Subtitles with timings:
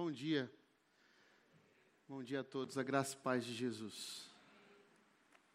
[0.00, 0.48] Bom dia.
[2.08, 4.30] Bom dia a todos, a graça e paz de Jesus.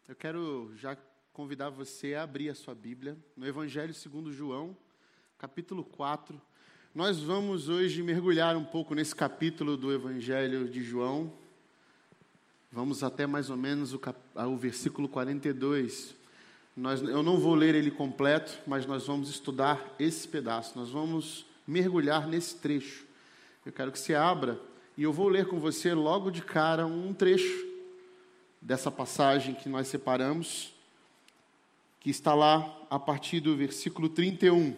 [0.06, 0.98] Eu quero já
[1.32, 4.76] convidar você a abrir a sua Bíblia no Evangelho segundo João,
[5.38, 6.38] capítulo 4.
[6.94, 11.32] Nós vamos hoje mergulhar um pouco nesse capítulo do Evangelho de João.
[12.70, 14.20] Vamos até mais ou menos o, cap...
[14.34, 16.14] o versículo 42.
[16.76, 20.78] Nós, eu não vou ler ele completo, mas nós vamos estudar esse pedaço.
[20.78, 23.13] Nós vamos mergulhar nesse trecho.
[23.64, 24.60] Eu quero que você abra
[24.94, 27.66] e eu vou ler com você logo de cara um trecho
[28.60, 30.74] dessa passagem que nós separamos,
[31.98, 34.76] que está lá a partir do versículo 31.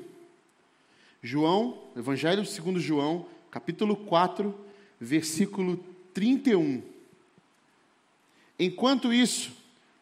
[1.20, 4.54] João, Evangelho segundo João, capítulo 4,
[5.00, 6.80] versículo 31.
[8.56, 9.50] Enquanto isso,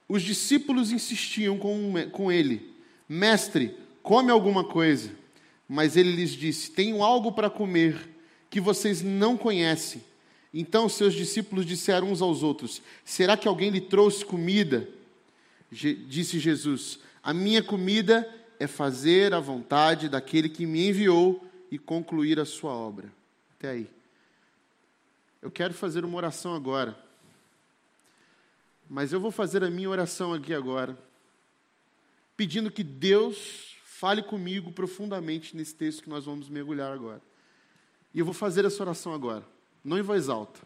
[0.06, 2.74] os discípulos insistiam com, com ele:
[3.08, 5.10] Mestre, come alguma coisa.
[5.66, 8.13] Mas ele lhes disse: Tenho algo para comer
[8.54, 10.00] que vocês não conhecem.
[10.52, 14.88] Então seus discípulos disseram uns aos outros: Será que alguém lhe trouxe comida?
[15.72, 22.38] Disse Jesus: A minha comida é fazer a vontade daquele que me enviou e concluir
[22.38, 23.12] a sua obra.
[23.58, 23.90] Até aí.
[25.42, 26.96] Eu quero fazer uma oração agora.
[28.88, 30.96] Mas eu vou fazer a minha oração aqui agora,
[32.36, 37.20] pedindo que Deus fale comigo profundamente nesse texto que nós vamos mergulhar agora.
[38.14, 39.44] E eu vou fazer essa oração agora,
[39.84, 40.60] não em voz alta,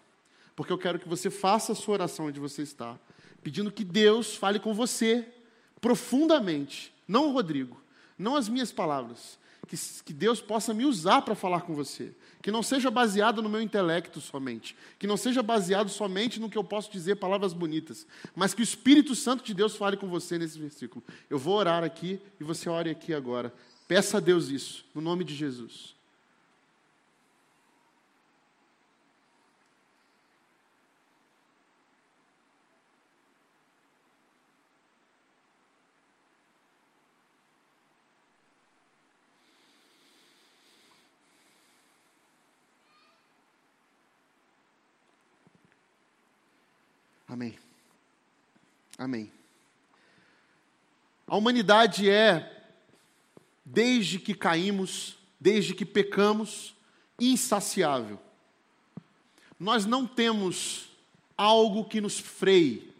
[0.54, 2.98] porque eu quero que você faça a sua oração onde você está,
[3.42, 5.26] pedindo que Deus fale com você
[5.80, 7.80] profundamente, não o Rodrigo,
[8.18, 12.50] não as minhas palavras, que, que Deus possa me usar para falar com você, que
[12.50, 16.64] não seja baseado no meu intelecto somente, que não seja baseado somente no que eu
[16.64, 20.58] posso dizer palavras bonitas, mas que o Espírito Santo de Deus fale com você nesse
[20.58, 21.04] versículo.
[21.28, 23.52] Eu vou orar aqui e você ore aqui agora.
[23.86, 25.98] Peça a Deus isso, no nome de Jesus.
[47.28, 47.54] Amém.
[48.98, 49.30] Amém.
[51.24, 52.64] A humanidade é,
[53.64, 56.74] desde que caímos, desde que pecamos,
[57.20, 58.18] insaciável.
[59.58, 60.88] Nós não temos
[61.36, 62.92] algo que nos freie,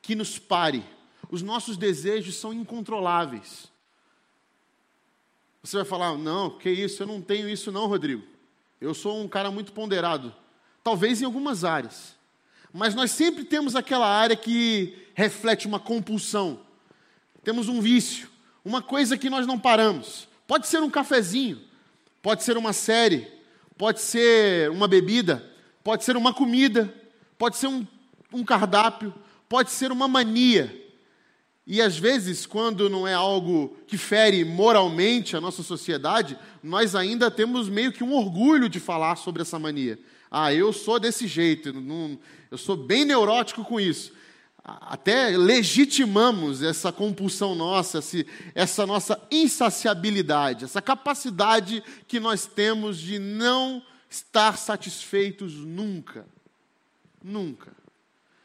[0.00, 0.84] que nos pare.
[1.28, 3.70] Os nossos desejos são incontroláveis.
[5.62, 8.22] Você vai falar, não, que isso, eu não tenho isso não, Rodrigo.
[8.80, 10.34] Eu sou um cara muito ponderado.
[10.82, 12.14] Talvez em algumas áreas.
[12.72, 16.60] Mas nós sempre temos aquela área que reflete uma compulsão.
[17.42, 18.28] Temos um vício,
[18.64, 20.28] uma coisa que nós não paramos.
[20.46, 21.60] Pode ser um cafezinho,
[22.22, 23.26] pode ser uma série,
[23.76, 25.44] pode ser uma bebida,
[25.82, 26.92] pode ser uma comida,
[27.38, 27.86] pode ser um,
[28.32, 29.14] um cardápio,
[29.48, 30.89] pode ser uma mania.
[31.66, 37.30] E às vezes, quando não é algo que fere moralmente a nossa sociedade, nós ainda
[37.30, 39.98] temos meio que um orgulho de falar sobre essa mania.
[40.30, 42.18] Ah, eu sou desse jeito, não,
[42.50, 44.12] eu sou bem neurótico com isso.
[44.62, 48.00] Até legitimamos essa compulsão nossa,
[48.54, 56.26] essa nossa insaciabilidade, essa capacidade que nós temos de não estar satisfeitos nunca.
[57.22, 57.79] Nunca.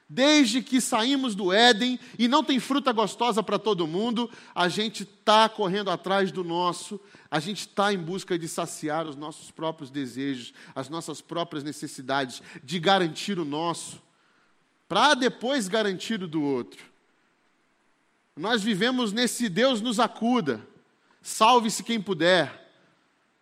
[0.07, 5.01] Desde que saímos do Éden e não tem fruta gostosa para todo mundo, a gente
[5.01, 6.99] está correndo atrás do nosso,
[7.29, 12.41] a gente está em busca de saciar os nossos próprios desejos, as nossas próprias necessidades,
[12.63, 13.99] de garantir o nosso,
[14.88, 16.83] para depois garantir o do outro.
[18.35, 20.61] Nós vivemos nesse Deus nos acuda,
[21.19, 22.63] salve-se quem puder.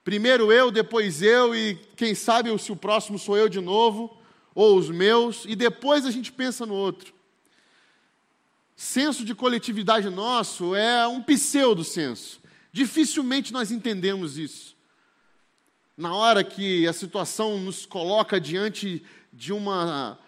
[0.01, 4.22] Primeiro eu, depois eu, e quem sabe se o próximo sou eu de novo
[4.55, 7.13] ou os meus, e depois a gente pensa no outro.
[8.75, 12.41] Senso de coletividade nosso é um pseudo-senso.
[12.71, 14.75] Dificilmente nós entendemos isso.
[15.95, 20.19] Na hora que a situação nos coloca diante de uma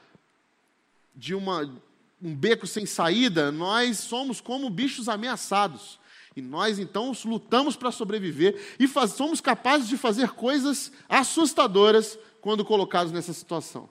[1.15, 1.71] de uma
[2.21, 5.99] um beco sem saída, nós somos como bichos ameaçados.
[6.35, 12.65] E nós então lutamos para sobreviver e faz, somos capazes de fazer coisas assustadoras quando
[12.65, 13.89] colocados nessa situação.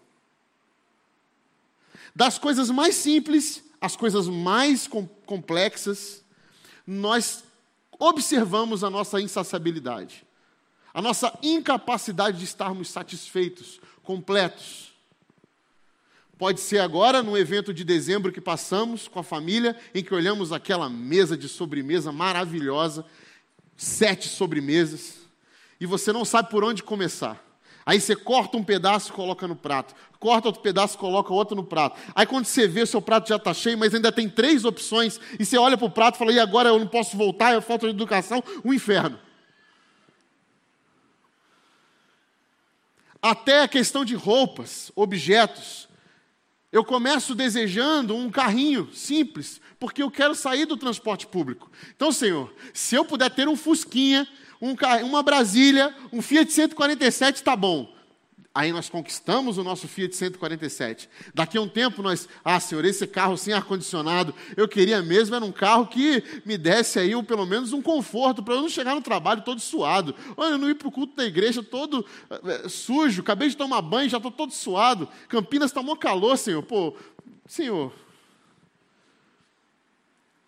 [2.14, 6.24] Das coisas mais simples às coisas mais com, complexas,
[6.86, 7.44] nós
[7.98, 10.24] observamos a nossa insaciabilidade,
[10.92, 14.92] a nossa incapacidade de estarmos satisfeitos, completos.
[16.38, 20.52] Pode ser agora, no evento de dezembro que passamos com a família, em que olhamos
[20.52, 23.04] aquela mesa de sobremesa maravilhosa,
[23.76, 25.18] sete sobremesas,
[25.80, 27.42] e você não sabe por onde começar.
[27.86, 29.94] Aí você corta um pedaço e coloca no prato.
[30.18, 32.00] Corta outro pedaço e coloca outro no prato.
[32.14, 35.20] Aí quando você vê, o seu prato já está cheio, mas ainda tem três opções.
[35.38, 37.60] E você olha para o prato e fala, e agora eu não posso voltar, é
[37.60, 39.18] falta de educação, o um inferno.
[43.20, 45.88] Até a questão de roupas, objetos.
[46.72, 51.70] Eu começo desejando um carrinho simples, porque eu quero sair do transporte público.
[51.94, 54.26] Então, Senhor, se eu puder ter um Fusquinha,
[54.60, 54.74] um,
[55.04, 57.94] uma Brasília, um Fiat 147, está bom.
[58.54, 61.08] Aí nós conquistamos o nosso Fiat 147.
[61.34, 65.44] Daqui a um tempo nós, ah, senhor, esse carro sem ar-condicionado, eu queria mesmo era
[65.44, 68.94] um carro que me desse aí um, pelo menos um conforto, para eu não chegar
[68.94, 70.14] no trabalho todo suado.
[70.36, 73.82] Olha, eu não ir para o culto da igreja todo uh, sujo, acabei de tomar
[73.82, 75.08] banho, já estou todo suado.
[75.28, 76.62] Campinas está mó calor, senhor.
[76.62, 76.94] Pô,
[77.48, 77.92] senhor.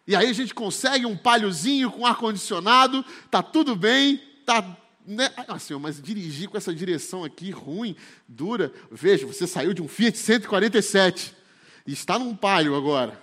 [0.07, 4.77] E aí a gente consegue um palhozinho com ar-condicionado, tá tudo bem, tá
[5.07, 5.31] né?
[5.37, 7.95] Ah, senhor, mas dirigir com essa direção aqui ruim,
[8.27, 8.73] dura.
[8.91, 11.33] Veja, você saiu de um Fiat 147
[11.87, 13.23] e está num palio agora.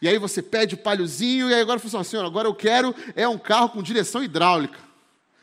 [0.00, 2.94] E aí você pede o palhozinho e aí agora fala assim, senhor, agora eu quero
[3.14, 4.78] é um carro com direção hidráulica.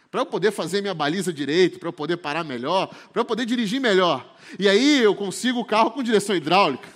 [0.09, 3.45] Para eu poder fazer minha baliza direito, para eu poder parar melhor, para eu poder
[3.45, 4.25] dirigir melhor.
[4.57, 6.87] E aí eu consigo o carro com direção hidráulica.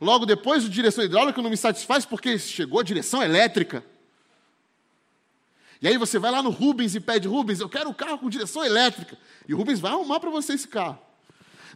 [0.00, 3.84] Logo depois, a direção hidráulica não me satisfaz porque chegou a direção elétrica.
[5.80, 8.28] E aí você vai lá no Rubens e pede, Rubens, eu quero um carro com
[8.28, 9.18] direção elétrica.
[9.46, 10.98] E o Rubens vai arrumar para você esse carro.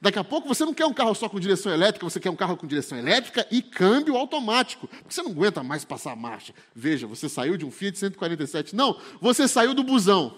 [0.00, 2.36] Daqui a pouco você não quer um carro só com direção elétrica, você quer um
[2.36, 4.86] carro com direção elétrica e câmbio automático.
[4.86, 6.54] Porque você não aguenta mais passar marcha.
[6.74, 8.74] Veja, você saiu de um Fiat 147.
[8.74, 10.36] Não, você saiu do busão.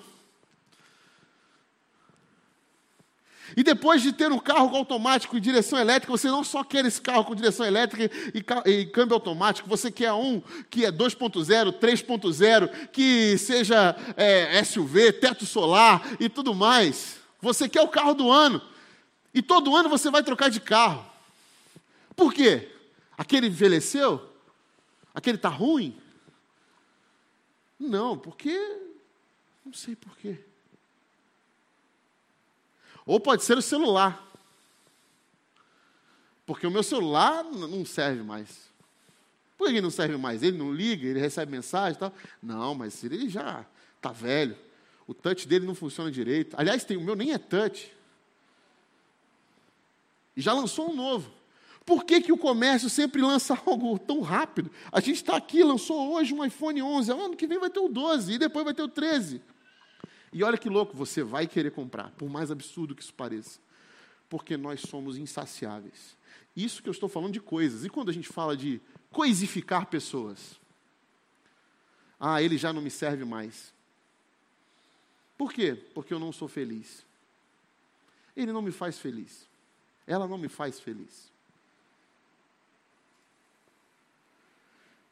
[3.56, 7.00] E depois de ter um carro automático e direção elétrica, você não só quer esse
[7.00, 12.88] carro com direção elétrica e, e câmbio automático, você quer um que é 2.0, 3.0,
[12.92, 17.18] que seja é, SUV, teto solar e tudo mais.
[17.40, 18.62] Você quer o carro do ano.
[19.32, 21.04] E todo ano você vai trocar de carro.
[22.14, 22.68] Por quê?
[23.16, 24.28] Aquele envelheceu?
[25.14, 25.96] Aquele está ruim?
[27.78, 28.56] Não, porque.
[29.64, 30.38] Não sei por quê.
[33.06, 34.26] Ou pode ser o celular.
[36.46, 38.70] Porque o meu celular não serve mais.
[39.56, 40.42] Por que não serve mais?
[40.42, 42.12] Ele não liga, ele recebe mensagem e tal.
[42.42, 43.64] Não, mas ele já
[43.96, 44.56] está velho.
[45.06, 46.56] O touch dele não funciona direito.
[46.58, 47.92] Aliás, tem, o meu nem é touch.
[50.36, 51.30] E já lançou um novo.
[51.84, 54.70] Por que, que o comércio sempre lança algo tão rápido?
[54.90, 57.88] A gente está aqui, lançou hoje um iPhone 11, ano que vem vai ter o
[57.88, 59.42] 12 e depois vai ter o 13.
[60.32, 63.58] E olha que louco, você vai querer comprar, por mais absurdo que isso pareça.
[64.28, 66.16] Porque nós somos insaciáveis.
[66.56, 67.84] Isso que eu estou falando de coisas.
[67.84, 68.80] E quando a gente fala de
[69.10, 70.60] coisificar pessoas?
[72.18, 73.72] Ah, ele já não me serve mais.
[75.36, 75.74] Por quê?
[75.94, 77.04] Porque eu não sou feliz.
[78.36, 79.48] Ele não me faz feliz.
[80.06, 81.32] Ela não me faz feliz.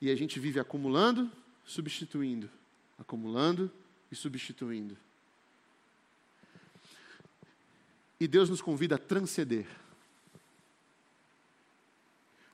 [0.01, 1.31] E a gente vive acumulando,
[1.65, 2.49] substituindo,
[2.99, 3.71] acumulando
[4.13, 4.97] e substituindo.
[8.21, 9.67] E Deus nos convida a transcender.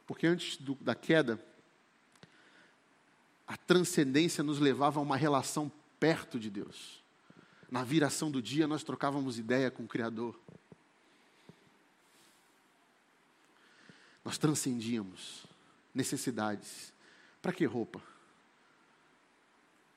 [0.06, 1.42] Porque antes do, da queda,
[3.46, 7.02] a transcendência nos levava a uma relação perto de Deus.
[7.70, 10.38] Na viração do dia, nós trocávamos ideia com o Criador.
[14.24, 15.44] Nós transcendíamos
[15.94, 16.92] necessidades.
[17.40, 18.02] Para que roupa?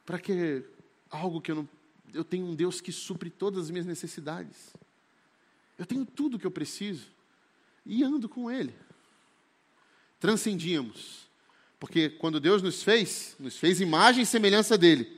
[0.05, 0.63] Para que
[1.09, 1.69] algo que eu não.
[2.13, 4.73] Eu tenho um Deus que supre todas as minhas necessidades.
[5.77, 7.07] Eu tenho tudo o que eu preciso
[7.85, 8.73] e ando com Ele.
[10.19, 11.27] Transcendíamos,
[11.79, 15.15] porque quando Deus nos fez, nos fez imagem e semelhança dele.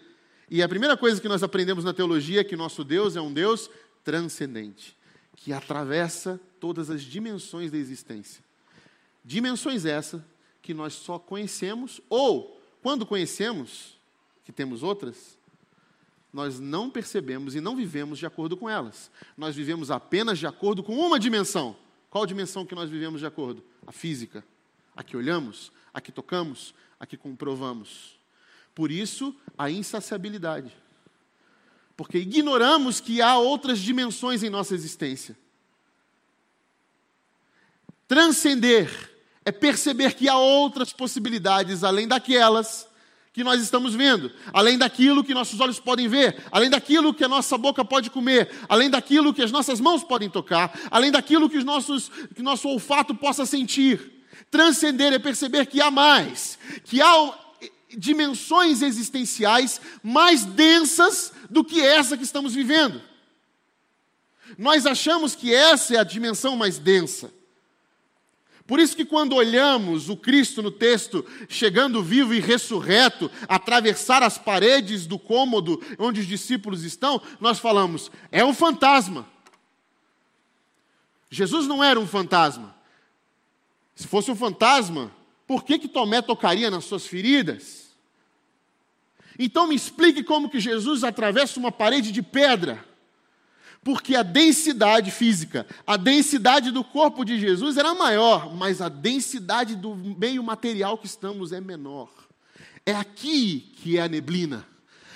[0.50, 3.32] E a primeira coisa que nós aprendemos na teologia é que nosso Deus é um
[3.32, 3.70] Deus
[4.04, 4.98] transcendente,
[5.36, 8.44] que atravessa todas as dimensões da existência.
[9.24, 10.26] Dimensões essa
[10.62, 13.98] que nós só conhecemos, ou, quando conhecemos,
[14.44, 15.39] que temos outras,
[16.32, 19.10] nós não percebemos e não vivemos de acordo com elas.
[19.36, 21.76] Nós vivemos apenas de acordo com uma dimensão.
[22.10, 23.64] Qual dimensão que nós vivemos de acordo?
[23.86, 24.44] A física.
[24.96, 28.18] A que olhamos, a que tocamos, a que comprovamos.
[28.76, 30.72] Por isso, a insaciabilidade.
[31.98, 35.36] Porque ignoramos que há outras dimensões em nossa existência.
[38.08, 39.12] Transcender
[39.44, 42.89] é perceber que há outras possibilidades além daquelas
[43.32, 47.28] que nós estamos vendo, além daquilo que nossos olhos podem ver, além daquilo que a
[47.28, 51.58] nossa boca pode comer, além daquilo que as nossas mãos podem tocar, além daquilo que,
[51.58, 54.26] os nossos, que nosso olfato possa sentir.
[54.50, 57.34] Transcender é perceber que há mais, que há
[57.96, 63.02] dimensões existenciais mais densas do que essa que estamos vivendo.
[64.58, 67.32] Nós achamos que essa é a dimensão mais densa.
[68.70, 74.38] Por isso que quando olhamos o Cristo no texto chegando vivo e ressurreto, atravessar as
[74.38, 79.28] paredes do cômodo onde os discípulos estão, nós falamos, é um fantasma.
[81.32, 82.76] Jesus não era um fantasma.
[83.96, 85.12] Se fosse um fantasma,
[85.48, 87.90] por que, que Tomé tocaria nas suas feridas?
[89.40, 92.86] Então me explique como que Jesus atravessa uma parede de pedra
[93.84, 99.76] porque a densidade física, a densidade do corpo de Jesus era maior, mas a densidade
[99.76, 102.10] do meio material que estamos é menor.
[102.86, 104.66] É aqui que é a neblina,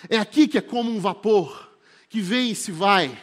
[0.10, 1.72] é aqui que é como um vapor
[2.10, 3.17] que vem e se vai.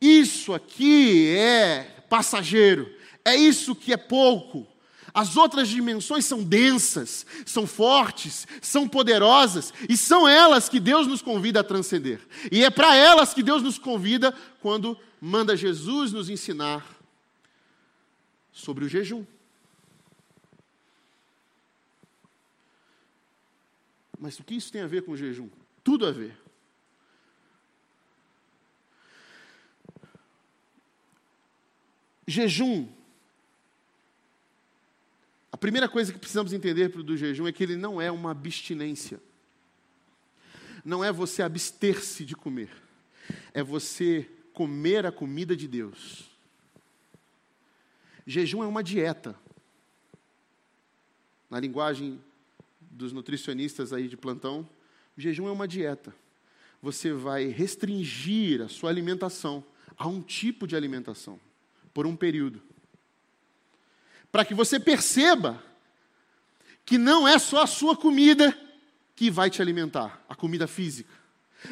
[0.00, 2.90] Isso aqui é passageiro,
[3.24, 4.66] é isso que é pouco.
[5.14, 11.20] As outras dimensões são densas, são fortes, são poderosas e são elas que Deus nos
[11.20, 12.20] convida a transcender.
[12.50, 16.86] E é para elas que Deus nos convida quando manda Jesus nos ensinar
[18.52, 19.26] sobre o jejum.
[24.18, 25.50] Mas o que isso tem a ver com o jejum?
[25.84, 26.38] Tudo a ver.
[32.26, 32.88] Jejum
[35.56, 39.20] primeira coisa que precisamos entender do jejum é que ele não é uma abstinência.
[40.84, 42.70] Não é você abster-se de comer.
[43.52, 46.30] É você comer a comida de Deus.
[48.26, 49.38] Jejum é uma dieta.
[51.50, 52.20] Na linguagem
[52.80, 54.68] dos nutricionistas aí de plantão,
[55.16, 56.14] jejum é uma dieta.
[56.80, 59.64] Você vai restringir a sua alimentação
[59.96, 61.38] a um tipo de alimentação
[61.92, 62.60] por um período
[64.32, 65.62] para que você perceba
[66.86, 68.58] que não é só a sua comida
[69.14, 71.12] que vai te alimentar, a comida física,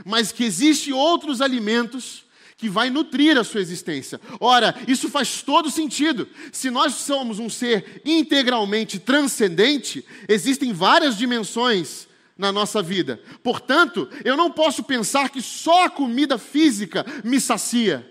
[0.05, 2.25] mas que existem outros alimentos
[2.57, 4.21] que vai nutrir a sua existência.
[4.38, 6.29] Ora, isso faz todo sentido.
[6.52, 13.19] Se nós somos um ser integralmente transcendente, existem várias dimensões na nossa vida.
[13.43, 18.10] Portanto, eu não posso pensar que só a comida física me sacia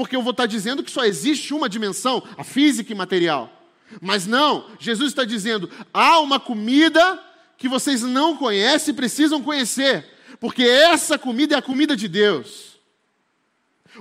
[0.00, 3.52] porque eu vou estar dizendo que só existe uma dimensão, a física e material.
[4.00, 7.22] Mas não, Jesus está dizendo: há uma comida
[7.58, 10.08] que vocês não conhecem e precisam conhecer,
[10.40, 12.78] porque essa comida é a comida de Deus.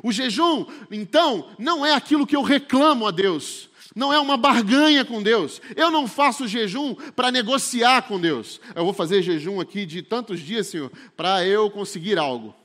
[0.02, 5.04] O jejum, então, não é aquilo que eu reclamo a Deus, não é uma barganha
[5.04, 5.62] com Deus.
[5.76, 8.62] Eu não faço jejum para negociar com Deus.
[8.74, 12.56] Eu vou fazer jejum aqui de tantos dias, Senhor, para eu conseguir algo.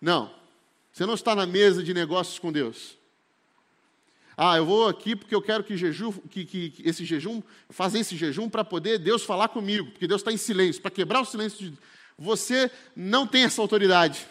[0.00, 0.43] Não.
[0.94, 2.96] Você não está na mesa de negócios com Deus.
[4.36, 7.98] Ah, eu vou aqui porque eu quero que, jejum, que, que, que esse jejum, fazer
[7.98, 11.24] esse jejum para poder Deus falar comigo, porque Deus está em silêncio, para quebrar o
[11.24, 11.68] silêncio.
[11.68, 11.76] De...
[12.16, 14.24] Você não tem essa autoridade.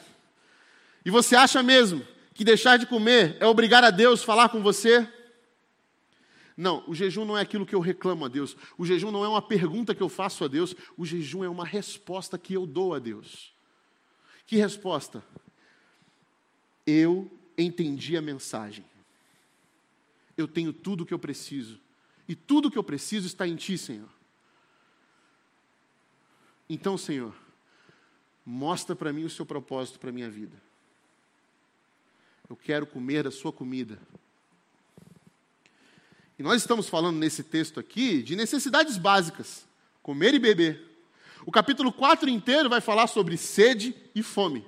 [1.04, 2.02] E você acha mesmo
[2.34, 5.06] que deixar de comer é obrigar a Deus a falar com você?
[6.56, 8.56] Não, o jejum não é aquilo que eu reclamo a Deus.
[8.78, 10.74] O jejum não é uma pergunta que eu faço a Deus.
[10.98, 13.54] O jejum é uma resposta que eu dou a Deus.
[14.46, 15.22] Que resposta?
[16.86, 18.86] Eu entendi a mensagem.
[20.38, 21.80] Eu tenho tudo o que eu preciso.
[22.28, 24.10] E tudo o que eu preciso está em Ti, Senhor.
[26.70, 27.36] Então, Senhor,
[28.46, 30.62] mostra para mim o seu propósito para a minha vida.
[32.50, 34.00] Eu quero comer a sua comida.
[36.38, 39.68] E nós estamos falando nesse texto aqui de necessidades básicas:
[40.02, 40.94] comer e beber.
[41.46, 44.66] O capítulo 4 inteiro vai falar sobre sede e fome.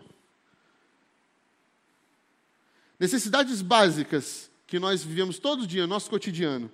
[3.00, 6.72] Necessidades básicas que nós vivemos todo dia, no nosso cotidiano.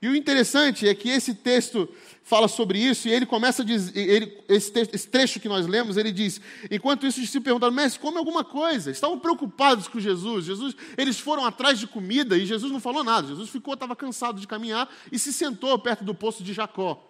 [0.00, 1.88] E o interessante é que esse texto
[2.22, 5.66] fala sobre isso e ele começa a dizer, ele, esse, texto, esse, trecho que nós
[5.66, 8.90] lemos, ele diz: enquanto isso, os discípulos perguntaram, mestre, come alguma coisa.
[8.90, 10.44] Estavam preocupados com Jesus.
[10.44, 13.28] Jesus, eles foram atrás de comida e Jesus não falou nada.
[13.28, 17.02] Jesus ficou, estava cansado de caminhar e se sentou perto do poço de Jacó,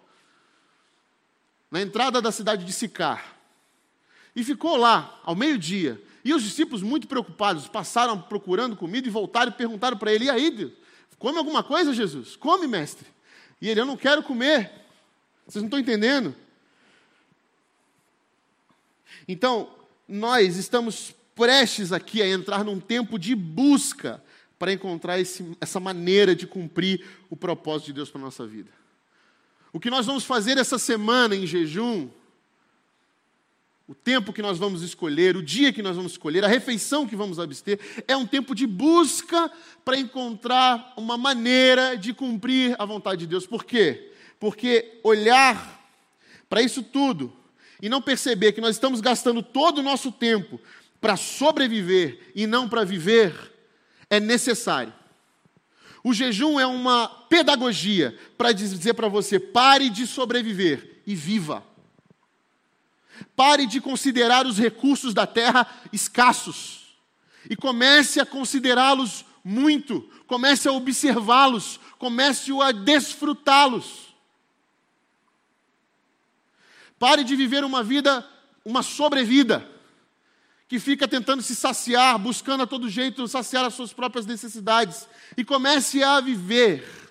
[1.69, 3.37] na entrada da cidade de Sicar.
[4.33, 6.01] E ficou lá, ao meio-dia.
[6.27, 10.29] E os discípulos, muito preocupados, passaram procurando comida e voltaram e perguntaram para ele: E
[10.29, 10.73] aí, Deus,
[11.17, 12.35] come alguma coisa, Jesus?
[12.35, 13.07] Come, mestre.
[13.61, 14.69] E ele: Eu não quero comer.
[15.47, 16.35] Vocês não estão entendendo?
[19.25, 19.73] Então,
[20.05, 24.21] nós estamos prestes aqui a entrar num tempo de busca
[24.59, 28.69] para encontrar esse, essa maneira de cumprir o propósito de Deus para a nossa vida.
[29.71, 32.09] O que nós vamos fazer essa semana em jejum
[33.87, 37.15] o tempo que nós vamos escolher, o dia que nós vamos escolher, a refeição que
[37.15, 39.49] vamos abster, é um tempo de busca
[39.85, 43.47] para encontrar uma maneira de cumprir a vontade de Deus.
[43.47, 44.11] Por quê?
[44.39, 45.81] Porque olhar
[46.49, 47.33] para isso tudo
[47.81, 50.59] e não perceber que nós estamos gastando todo o nosso tempo
[50.99, 53.33] para sobreviver e não para viver,
[54.09, 54.93] é necessário.
[56.03, 61.63] O jejum é uma pedagogia para dizer para você: pare de sobreviver e viva.
[63.35, 66.97] Pare de considerar os recursos da terra escassos.
[67.49, 74.13] E comece a considerá-los muito, comece a observá-los, comece a desfrutá-los.
[76.99, 78.27] Pare de viver uma vida,
[78.65, 79.69] uma sobrevida,
[80.67, 85.07] que fica tentando se saciar, buscando a todo jeito saciar as suas próprias necessidades,
[85.37, 87.06] e comece a viver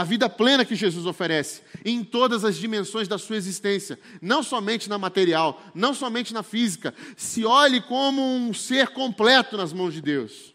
[0.00, 4.88] a vida plena que Jesus oferece em todas as dimensões da sua existência, não somente
[4.88, 6.94] na material, não somente na física.
[7.18, 10.54] Se olhe como um ser completo nas mãos de Deus.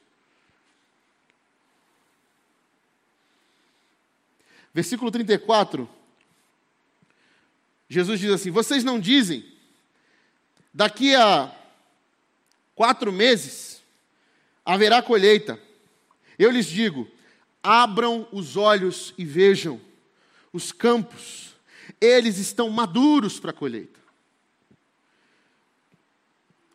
[4.74, 5.88] Versículo 34.
[7.88, 9.46] Jesus diz assim: Vocês não dizem,
[10.74, 11.56] daqui a
[12.74, 13.80] quatro meses
[14.66, 15.62] haverá colheita.
[16.40, 17.08] Eu lhes digo:
[17.66, 19.82] abram os olhos e vejam
[20.54, 21.56] os campos,
[22.00, 24.00] eles estão maduros para a colheita.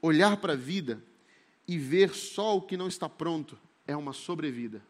[0.03, 1.03] Olhar para a vida
[1.67, 3.57] e ver só o que não está pronto
[3.87, 4.83] é uma sobrevida.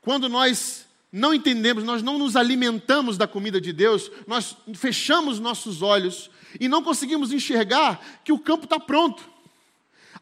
[0.00, 5.82] Quando nós não entendemos, nós não nos alimentamos da comida de Deus, nós fechamos nossos
[5.82, 9.28] olhos e não conseguimos enxergar que o campo está pronto.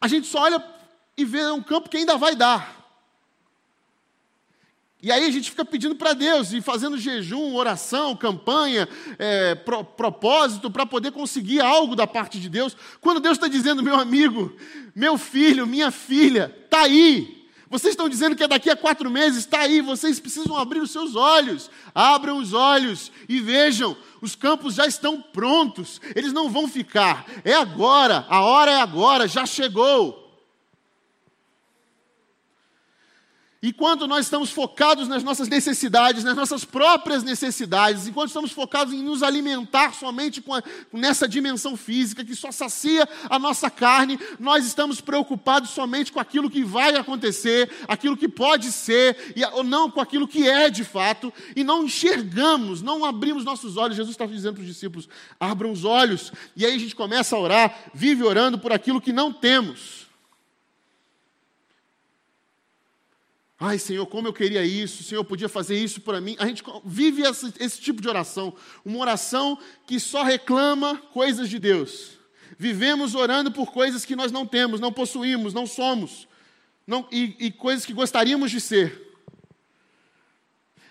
[0.01, 0.78] A gente só olha
[1.19, 2.79] e ver um campo que ainda vai dar.
[5.03, 9.83] E aí a gente fica pedindo para Deus e fazendo jejum, oração, campanha, é, pro,
[9.83, 12.77] propósito para poder conseguir algo da parte de Deus.
[13.01, 14.57] Quando Deus está dizendo, meu amigo,
[14.95, 17.47] meu filho, minha filha, está aí.
[17.69, 19.81] Vocês estão dizendo que é daqui a quatro meses, está aí.
[19.81, 21.69] Vocês precisam abrir os seus olhos.
[21.93, 26.01] Abram os olhos e vejam, os campos já estão prontos.
[26.15, 27.27] Eles não vão ficar.
[27.45, 30.28] É agora, a hora é agora, já chegou.
[33.61, 38.95] E quando nós estamos focados nas nossas necessidades, nas nossas próprias necessidades, enquanto estamos focados
[38.95, 40.63] em nos alimentar somente a,
[40.97, 46.49] nessa dimensão física que só sacia a nossa carne, nós estamos preocupados somente com aquilo
[46.49, 50.85] que vai acontecer, aquilo que pode ser, e, ou não com aquilo que é de
[50.85, 53.97] fato, e não enxergamos, não abrimos nossos olhos.
[53.97, 55.09] Jesus está dizendo para os discípulos:
[55.41, 59.13] abram os olhos, e aí a gente começa a orar, vive orando por aquilo que
[59.13, 60.08] não temos.
[63.61, 66.37] Ai, Senhor, como eu queria isso, Senhor, podia fazer isso para mim.
[66.39, 71.59] A gente vive esse, esse, tipo de oração, uma oração que só reclama coisas de
[71.59, 72.19] Deus.
[72.57, 76.29] Vivemos orando por coisas que nós não temos, não possuímos, não somos,
[76.87, 79.17] não, e, e coisas que gostaríamos de ser.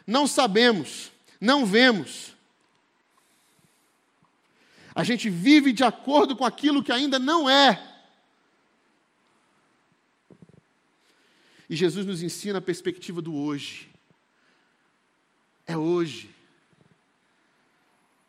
[0.05, 2.35] Não sabemos, não vemos.
[4.93, 7.96] A gente vive de acordo com aquilo que ainda não é.
[11.69, 13.89] E Jesus nos ensina a perspectiva do hoje.
[15.65, 16.33] É hoje.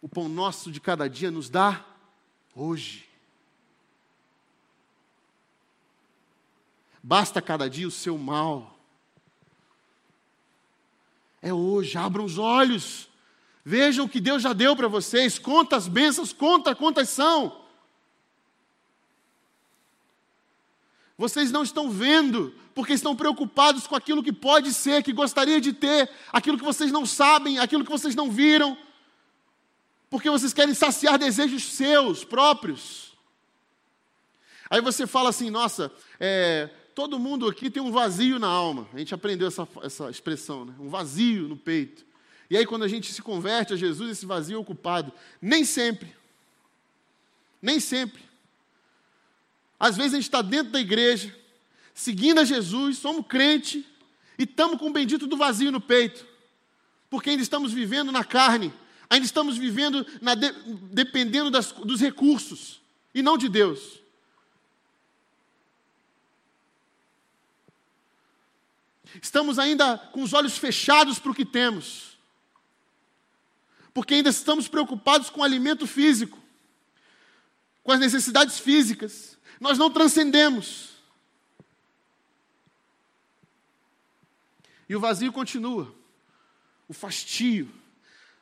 [0.03, 1.85] O pão nosso de cada dia nos dá
[2.55, 3.09] hoje.
[7.03, 8.79] Basta cada dia o seu mal.
[11.41, 13.09] É hoje, abram os olhos.
[13.65, 15.39] Vejam o que Deus já deu para vocês.
[15.39, 17.65] Conta as bênçãos, conta quantas são.
[21.17, 25.73] Vocês não estão vendo, porque estão preocupados com aquilo que pode ser, que gostaria de
[25.73, 28.79] ter, aquilo que vocês não sabem, aquilo que vocês não viram,
[30.09, 33.19] porque vocês querem saciar desejos seus próprios.
[34.71, 38.87] Aí você fala assim: nossa, é, todo mundo aqui tem um vazio na alma.
[38.95, 40.75] A gente aprendeu essa, essa expressão, né?
[40.79, 42.07] um vazio no peito.
[42.49, 45.13] E aí, quando a gente se converte a Jesus, esse vazio é ocupado.
[45.43, 46.15] Nem sempre.
[47.61, 48.23] Nem sempre.
[49.81, 51.37] Às vezes a gente está dentro da igreja,
[51.99, 53.85] seguindo a Jesus, somos crente
[54.39, 56.25] e estamos com o bendito do vazio no peito,
[57.11, 58.73] porque ainda estamos vivendo na carne,
[59.11, 60.53] ainda estamos vivendo de,
[60.93, 62.81] dependendo das, dos recursos
[63.13, 63.99] e não de Deus.
[69.21, 72.17] Estamos ainda com os olhos fechados para o que temos,
[73.93, 76.39] porque ainda estamos preocupados com o alimento físico,
[77.83, 80.98] com as necessidades físicas, nós não transcendemos.
[84.89, 85.95] E o vazio continua.
[86.89, 87.71] O fastio,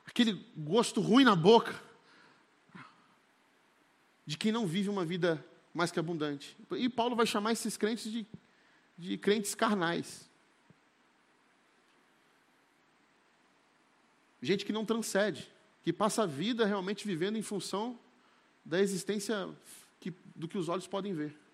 [0.07, 1.81] aquele gosto ruim na boca
[4.25, 6.57] de quem não vive uma vida mais que abundante.
[6.73, 8.27] E Paulo vai chamar esses crentes de,
[8.97, 10.29] de crentes carnais.
[14.41, 15.51] Gente que não transcende,
[15.83, 17.99] que passa a vida realmente vivendo em função
[18.65, 19.49] da existência
[20.01, 21.46] que, do que os olhos podem ver.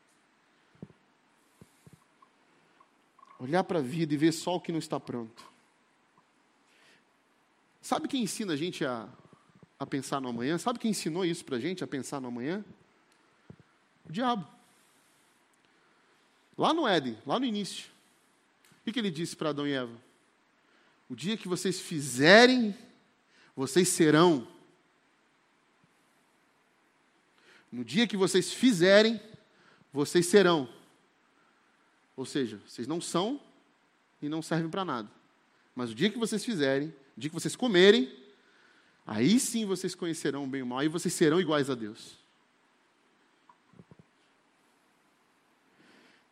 [3.42, 5.50] Olhar para a vida e ver só o que não está pronto.
[7.81, 9.09] Sabe quem ensina a gente a,
[9.81, 10.59] a pensar no amanhã?
[10.59, 12.64] Sabe quem ensinou isso para a gente, a pensar no amanhã?
[14.09, 14.46] O diabo.
[16.57, 17.90] Lá no Éden, lá no início.
[18.87, 20.00] O que ele disse para Adão e Eva?
[21.11, 22.72] O dia que vocês fizerem,
[23.57, 24.46] vocês serão.
[27.72, 29.20] No dia que vocês fizerem,
[29.92, 30.68] vocês serão.
[32.16, 33.40] Ou seja, vocês não são
[34.20, 35.11] e não servem para nada.
[35.75, 38.12] Mas o dia que vocês fizerem, o dia que vocês comerem,
[39.07, 42.18] aí sim vocês conhecerão o bem e o mal, e vocês serão iguais a Deus.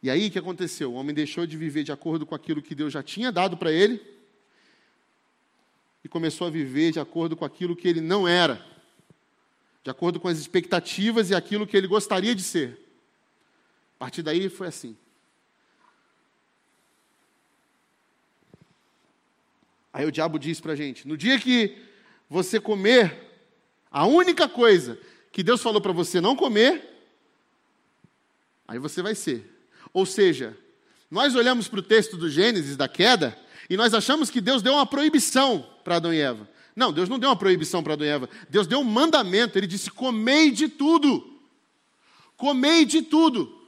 [0.02, 0.92] E aí o que aconteceu?
[0.92, 3.70] O homem deixou de viver de acordo com aquilo que Deus já tinha dado para
[3.70, 4.00] ele
[6.02, 8.64] e começou a viver de acordo com aquilo que ele não era,
[9.82, 12.78] de acordo com as expectativas e aquilo que ele gostaria de ser.
[13.96, 14.96] A partir daí foi assim.
[19.92, 21.76] Aí o diabo disse para a gente: no dia que
[22.29, 23.31] você comer
[23.90, 24.98] a única coisa
[25.33, 26.83] que Deus falou para você não comer,
[28.66, 29.44] aí você vai ser.
[29.92, 30.57] Ou seja,
[31.11, 33.37] nós olhamos para o texto do Gênesis, da queda,
[33.68, 36.48] e nós achamos que Deus deu uma proibição para Adão e Eva.
[36.74, 38.29] Não, Deus não deu uma proibição para Adão e Eva.
[38.48, 39.59] Deus deu um mandamento.
[39.59, 41.40] Ele disse: comei de tudo.
[42.37, 43.61] Comei de tudo.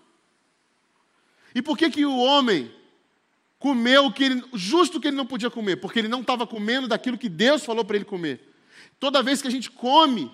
[1.55, 2.73] E por que, que o homem
[3.63, 5.77] comeu o que ele, justo que ele não podia comer?
[5.77, 8.41] Porque ele não estava comendo daquilo que Deus falou para ele comer.
[8.99, 10.29] Toda vez que a gente come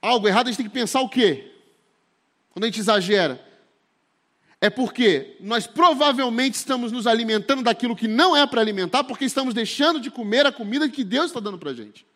[0.00, 1.52] algo errado, a gente tem que pensar o quê?
[2.50, 3.44] Quando a gente exagera
[4.60, 9.52] é porque nós provavelmente estamos nos alimentando daquilo que não é para alimentar, porque estamos
[9.52, 12.06] deixando de comer a comida que Deus está dando para a gente.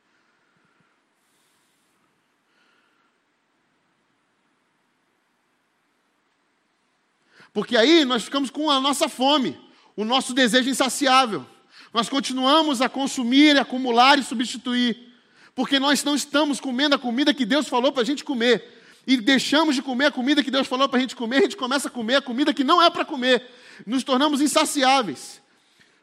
[7.57, 9.59] Porque aí nós ficamos com a nossa fome,
[9.97, 11.47] o nosso desejo insaciável.
[11.91, 15.15] Nós continuamos a consumir, acumular e substituir,
[15.55, 18.63] porque nós não estamos comendo a comida que Deus falou para a gente comer
[19.07, 21.57] e deixamos de comer a comida que Deus falou para a gente comer, a gente
[21.57, 23.51] começa a comer a comida que não é para comer.
[23.87, 25.41] Nos tornamos insaciáveis.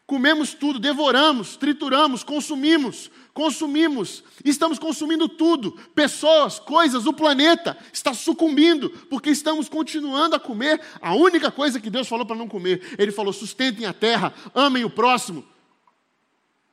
[0.07, 8.89] Comemos tudo, devoramos, trituramos, consumimos, consumimos, estamos consumindo tudo, pessoas, coisas, o planeta está sucumbindo,
[9.09, 12.95] porque estamos continuando a comer a única coisa que Deus falou para não comer.
[12.97, 15.45] Ele falou: sustentem a terra, amem o próximo.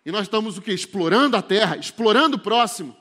[0.04, 0.72] E nós estamos o que?
[0.72, 2.96] Explorando a terra, explorando o próximo.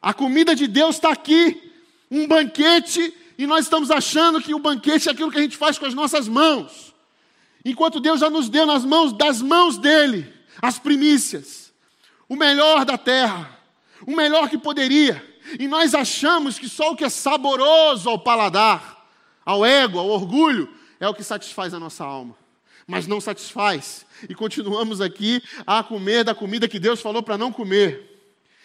[0.00, 1.72] A comida de Deus está aqui,
[2.10, 5.78] um banquete, e nós estamos achando que o banquete é aquilo que a gente faz
[5.78, 6.92] com as nossas mãos.
[7.64, 11.61] Enquanto Deus já nos deu nas mãos, das mãos dele, as primícias,
[12.32, 13.46] o melhor da terra,
[14.06, 15.22] o melhor que poderia.
[15.60, 19.06] E nós achamos que só o que é saboroso ao paladar,
[19.44, 20.66] ao ego, ao orgulho,
[20.98, 22.34] é o que satisfaz a nossa alma.
[22.86, 24.06] Mas não satisfaz.
[24.30, 28.11] E continuamos aqui a comer da comida que Deus falou para não comer.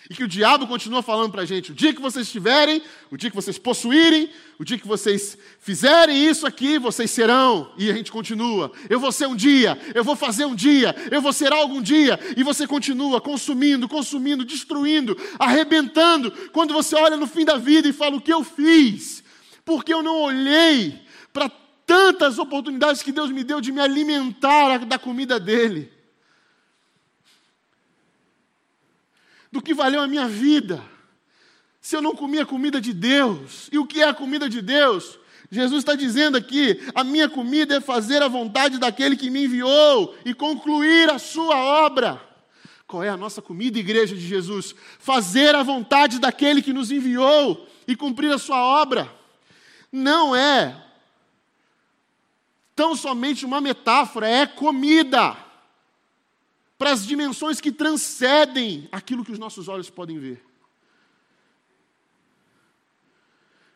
[0.09, 2.81] E que o diabo continua falando para a gente: o dia que vocês estiverem,
[3.11, 7.73] o dia que vocês possuírem, o dia que vocês fizerem isso aqui, vocês serão.
[7.77, 11.21] E a gente continua: eu vou ser um dia, eu vou fazer um dia, eu
[11.21, 12.17] vou ser algo um dia.
[12.37, 16.31] E você continua consumindo, consumindo, destruindo, arrebentando.
[16.53, 19.23] Quando você olha no fim da vida e fala: o que eu fiz?
[19.65, 21.01] Porque eu não olhei
[21.33, 21.49] para
[21.85, 25.96] tantas oportunidades que Deus me deu de me alimentar da comida dele.
[29.57, 30.83] Do que valeu a minha vida.
[31.81, 34.61] Se eu não comi a comida de Deus, e o que é a comida de
[34.61, 35.17] Deus?
[35.49, 40.15] Jesus está dizendo aqui: a minha comida é fazer a vontade daquele que me enviou
[40.23, 42.21] e concluir a sua obra.
[42.85, 44.75] Qual é a nossa comida, igreja de Jesus?
[44.99, 49.11] Fazer a vontade daquele que nos enviou e cumprir a sua obra.
[49.91, 50.83] Não é
[52.75, 55.35] tão somente uma metáfora, é comida
[56.77, 60.43] para as dimensões que transcendem aquilo que os nossos olhos podem ver.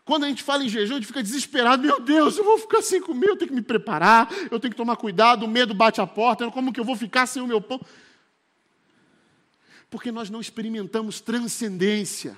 [0.04, 1.84] Quando a gente fala em jejum, a gente fica desesperado.
[1.84, 4.78] Meu Deus, eu vou ficar sem comer, eu tenho que me preparar, eu tenho que
[4.78, 7.62] tomar cuidado, o medo bate a porta, como que eu vou ficar sem o meu
[7.62, 7.80] pão?
[9.90, 12.38] Porque nós não experimentamos transcendência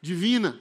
[0.00, 0.58] divina.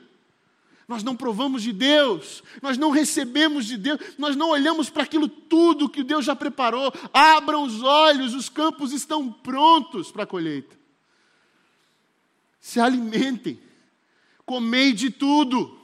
[0.87, 5.29] Nós não provamos de Deus, nós não recebemos de Deus, nós não olhamos para aquilo
[5.29, 6.93] tudo que Deus já preparou.
[7.13, 10.75] Abram os olhos, os campos estão prontos para a colheita.
[12.59, 13.59] Se alimentem,
[14.45, 15.79] comei de tudo.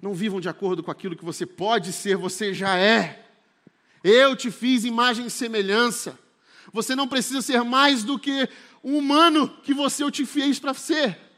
[0.00, 3.28] Não vivam de acordo com aquilo que você pode ser, você já é.
[4.02, 6.18] Eu te fiz imagem e semelhança.
[6.72, 8.48] Você não precisa ser mais do que
[8.82, 11.31] um humano que você te fez para ser.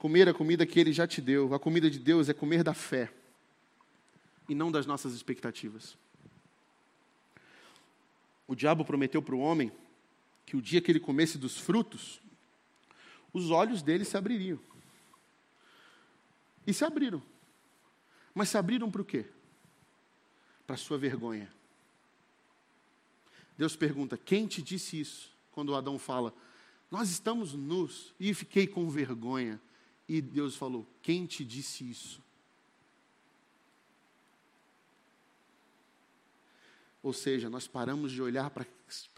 [0.00, 1.52] Comer a comida que Ele já te deu.
[1.52, 3.12] A comida de Deus é comer da fé
[4.48, 5.94] e não das nossas expectativas.
[8.48, 9.70] O diabo prometeu para o homem
[10.46, 12.18] que o dia que ele comesse dos frutos,
[13.30, 14.58] os olhos dele se abririam.
[16.66, 17.22] E se abriram.
[18.34, 19.26] Mas se abriram para o quê?
[20.66, 21.52] Para a sua vergonha.
[23.58, 25.30] Deus pergunta: quem te disse isso?
[25.52, 26.34] Quando Adão fala,
[26.90, 29.60] nós estamos nus e fiquei com vergonha.
[30.12, 32.20] E Deus falou: Quem te disse isso?
[37.00, 38.66] Ou seja, nós paramos de olhar para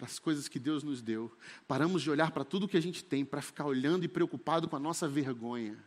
[0.03, 1.35] as coisas que Deus nos deu,
[1.67, 4.77] paramos de olhar para tudo que a gente tem, para ficar olhando e preocupado com
[4.77, 5.83] a nossa vergonha.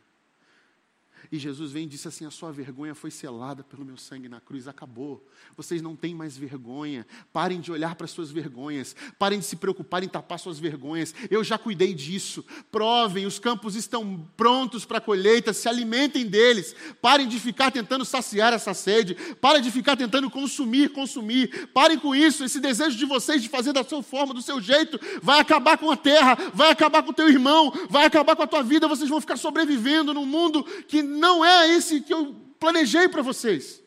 [1.32, 4.40] E Jesus vem e disse assim: A sua vergonha foi selada pelo meu sangue na
[4.40, 5.26] cruz, acabou.
[5.56, 7.06] Vocês não têm mais vergonha.
[7.32, 8.96] Parem de olhar para as suas vergonhas.
[9.18, 11.14] Parem de se preocupar em tapar suas vergonhas.
[11.30, 12.44] Eu já cuidei disso.
[12.72, 16.76] Provem, os campos estão prontos para a colheita, se alimentem deles.
[17.02, 19.16] Parem de ficar tentando saciar essa sede.
[19.42, 21.70] Parem de ficar tentando consumir, consumir.
[21.74, 22.44] Parem com isso.
[22.44, 25.90] Esse desejo de vocês de fazer da sua forma, do seu jeito, vai acabar com
[25.92, 28.88] a terra, vai acabar com o teu irmão, vai acabar com a tua vida.
[28.88, 33.82] Vocês vão ficar sobrevivendo num mundo que não é esse que eu planejei para vocês.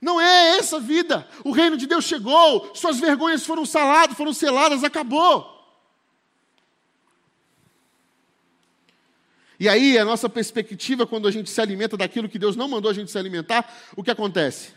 [0.00, 1.28] Não é essa vida.
[1.44, 5.58] O reino de Deus chegou, suas vergonhas foram saladas, foram seladas, acabou.
[9.58, 12.90] E aí, a nossa perspectiva, quando a gente se alimenta daquilo que Deus não mandou
[12.90, 14.70] a gente se alimentar, o que acontece?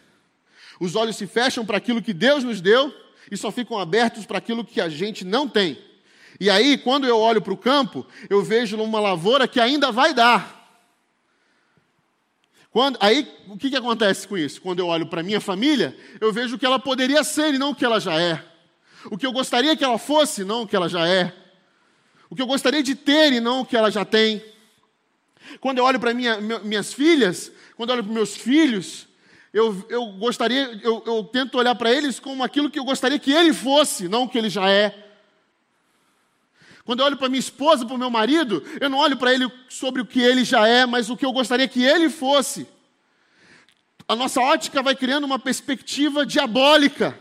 [0.77, 2.93] Os olhos se fecham para aquilo que Deus nos deu
[3.31, 5.77] e só ficam abertos para aquilo que a gente não tem.
[6.37, 10.13] E aí, quando eu olho para o campo, eu vejo uma lavoura que ainda vai
[10.13, 10.62] dar.
[12.73, 14.59] Quando, aí, o que, que acontece com isso?
[14.59, 17.69] Quando eu olho para minha família, eu vejo o que ela poderia ser e não
[17.69, 18.43] o que ela já é.
[19.11, 21.31] O que eu gostaria que ela fosse, não o que ela já é.
[22.31, 24.43] O que eu gostaria de ter e não o que ela já tem.
[25.61, 29.07] Quando eu olho para minha, minhas filhas, quando eu olho para meus filhos,
[29.53, 33.31] eu, eu gostaria, eu, eu tento olhar para eles como aquilo que eu gostaria que
[33.31, 35.12] ele fosse, não o que ele já é.
[36.85, 39.49] Quando eu olho para minha esposa, para o meu marido, eu não olho para ele
[39.69, 42.67] sobre o que ele já é, mas o que eu gostaria que ele fosse.
[44.07, 47.17] A nossa ótica vai criando uma perspectiva diabólica.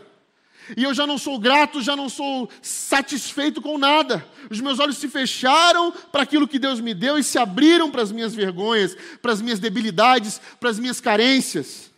[0.77, 4.25] E eu já não sou grato, já não sou satisfeito com nada.
[4.49, 8.01] Os meus olhos se fecharam para aquilo que Deus me deu e se abriram para
[8.01, 11.91] as minhas vergonhas, para as minhas debilidades, para as minhas carências.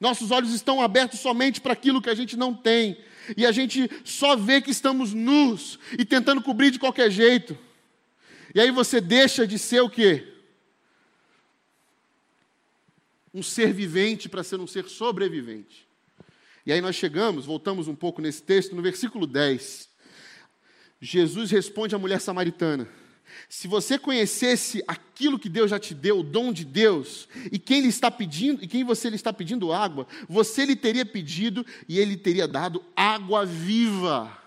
[0.00, 2.98] Nossos olhos estão abertos somente para aquilo que a gente não tem
[3.36, 7.56] e a gente só vê que estamos nus e tentando cobrir de qualquer jeito.
[8.54, 10.28] E aí você deixa de ser o quê?
[13.32, 15.86] Um ser vivente para ser um ser sobrevivente.
[16.64, 19.88] E aí nós chegamos, voltamos um pouco nesse texto, no versículo 10.
[21.00, 22.88] Jesus responde à mulher samaritana:
[23.48, 27.80] se você conhecesse aquilo que Deus já te deu, o dom de Deus, e quem
[27.82, 31.98] lhe está pedindo, e quem você lhe está pedindo água, você lhe teria pedido e
[31.98, 34.38] ele teria dado água viva.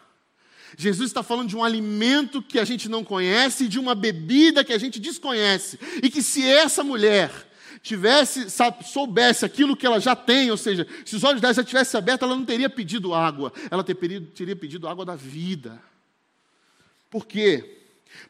[0.78, 4.74] Jesus está falando de um alimento que a gente não conhece, de uma bebida que
[4.74, 7.32] a gente desconhece, e que se essa mulher
[7.82, 8.48] tivesse,
[8.84, 12.28] soubesse aquilo que ela já tem, ou seja, se os olhos dela já tivessem abertos,
[12.28, 15.80] ela não teria pedido água, ela teria pedido água da vida.
[17.12, 17.75] Por quê?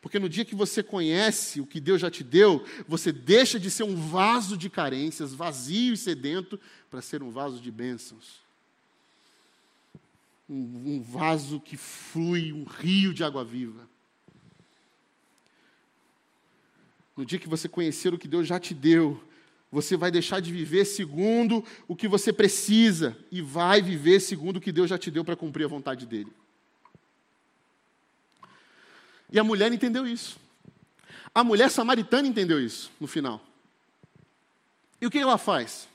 [0.01, 3.69] Porque no dia que você conhece o que Deus já te deu, você deixa de
[3.69, 8.43] ser um vaso de carências, vazio e sedento, para ser um vaso de bênçãos.
[10.49, 13.87] Um, um vaso que flui, um rio de água viva.
[17.15, 19.21] No dia que você conhecer o que Deus já te deu,
[19.71, 24.61] você vai deixar de viver segundo o que você precisa e vai viver segundo o
[24.61, 26.31] que Deus já te deu para cumprir a vontade dele.
[29.35, 30.39] E a mulher entendeu isso.
[31.33, 33.45] A mulher samaritana entendeu isso no final.
[35.01, 35.89] E o que ela faz?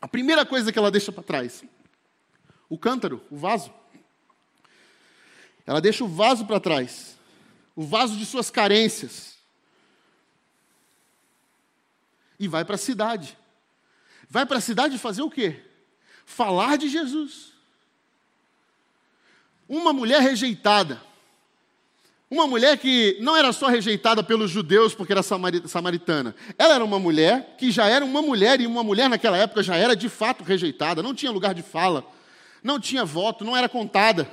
[0.00, 1.62] A primeira coisa que ela deixa para trás:
[2.68, 3.72] o cântaro, o vaso.
[5.64, 7.16] Ela deixa o vaso para trás,
[7.76, 9.38] o vaso de suas carências.
[12.40, 13.38] E vai para a cidade.
[14.28, 15.62] Vai para a cidade fazer o quê?
[16.26, 17.52] Falar de Jesus.
[19.68, 21.00] Uma mulher rejeitada,
[22.30, 26.34] uma mulher que não era só rejeitada pelos judeus porque era samaritana.
[26.58, 29.76] Ela era uma mulher que já era uma mulher, e uma mulher naquela época já
[29.76, 32.04] era de fato rejeitada, não tinha lugar de fala,
[32.62, 34.30] não tinha voto, não era contada.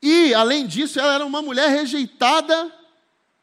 [0.00, 2.72] E, além disso, ela era uma mulher rejeitada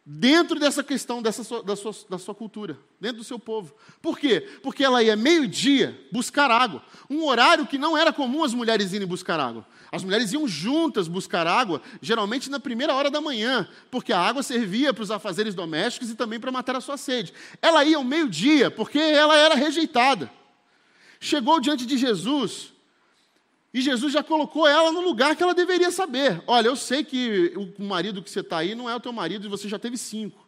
[0.05, 3.73] dentro dessa questão dessa sua, da, sua, da sua cultura, dentro do seu povo.
[4.01, 4.47] Por quê?
[4.63, 9.07] Porque ela ia meio-dia buscar água, um horário que não era comum as mulheres irem
[9.07, 9.65] buscar água.
[9.91, 14.41] As mulheres iam juntas buscar água, geralmente na primeira hora da manhã, porque a água
[14.41, 17.33] servia para os afazeres domésticos e também para matar a sua sede.
[17.61, 20.31] Ela ia ao meio-dia, porque ela era rejeitada.
[21.19, 22.71] Chegou diante de Jesus,
[23.73, 26.41] e Jesus já colocou ela no lugar que ela deveria saber.
[26.45, 29.45] Olha, eu sei que o marido que você está aí não é o teu marido
[29.45, 30.47] e você já teve cinco.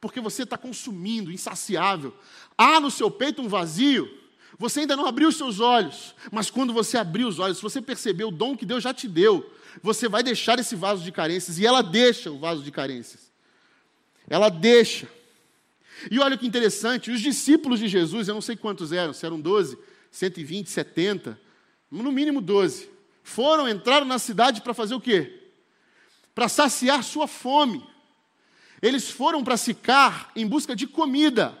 [0.00, 2.14] Porque você está consumindo, insaciável.
[2.58, 4.08] Há no seu peito um vazio.
[4.58, 6.14] Você ainda não abriu os seus olhos.
[6.30, 9.06] Mas quando você abrir os olhos, se você perceber o dom que Deus já te
[9.06, 9.50] deu,
[9.82, 11.58] você vai deixar esse vaso de carências.
[11.58, 13.30] E ela deixa o vaso de carências.
[14.28, 15.08] Ela deixa.
[16.10, 19.40] E olha que interessante, os discípulos de Jesus, eu não sei quantos eram, se eram
[19.40, 19.78] 12,
[20.10, 21.46] 120, 70
[21.90, 22.90] no mínimo 12,
[23.22, 25.50] foram, entraram na cidade para fazer o quê?
[26.34, 27.86] Para saciar sua fome.
[28.82, 31.58] Eles foram para Sicar em busca de comida.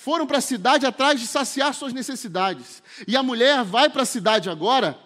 [0.00, 2.80] Foram para a cidade atrás de saciar suas necessidades.
[3.06, 4.96] E a mulher vai para a cidade agora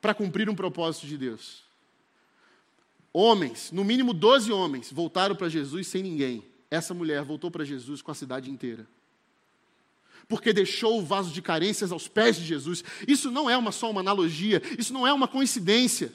[0.00, 1.62] para cumprir um propósito de Deus.
[3.12, 6.44] Homens, no mínimo 12 homens, voltaram para Jesus sem ninguém.
[6.68, 8.84] Essa mulher voltou para Jesus com a cidade inteira
[10.26, 12.84] porque deixou o vaso de carências aos pés de Jesus.
[13.06, 16.12] Isso não é uma, só uma analogia, isso não é uma coincidência.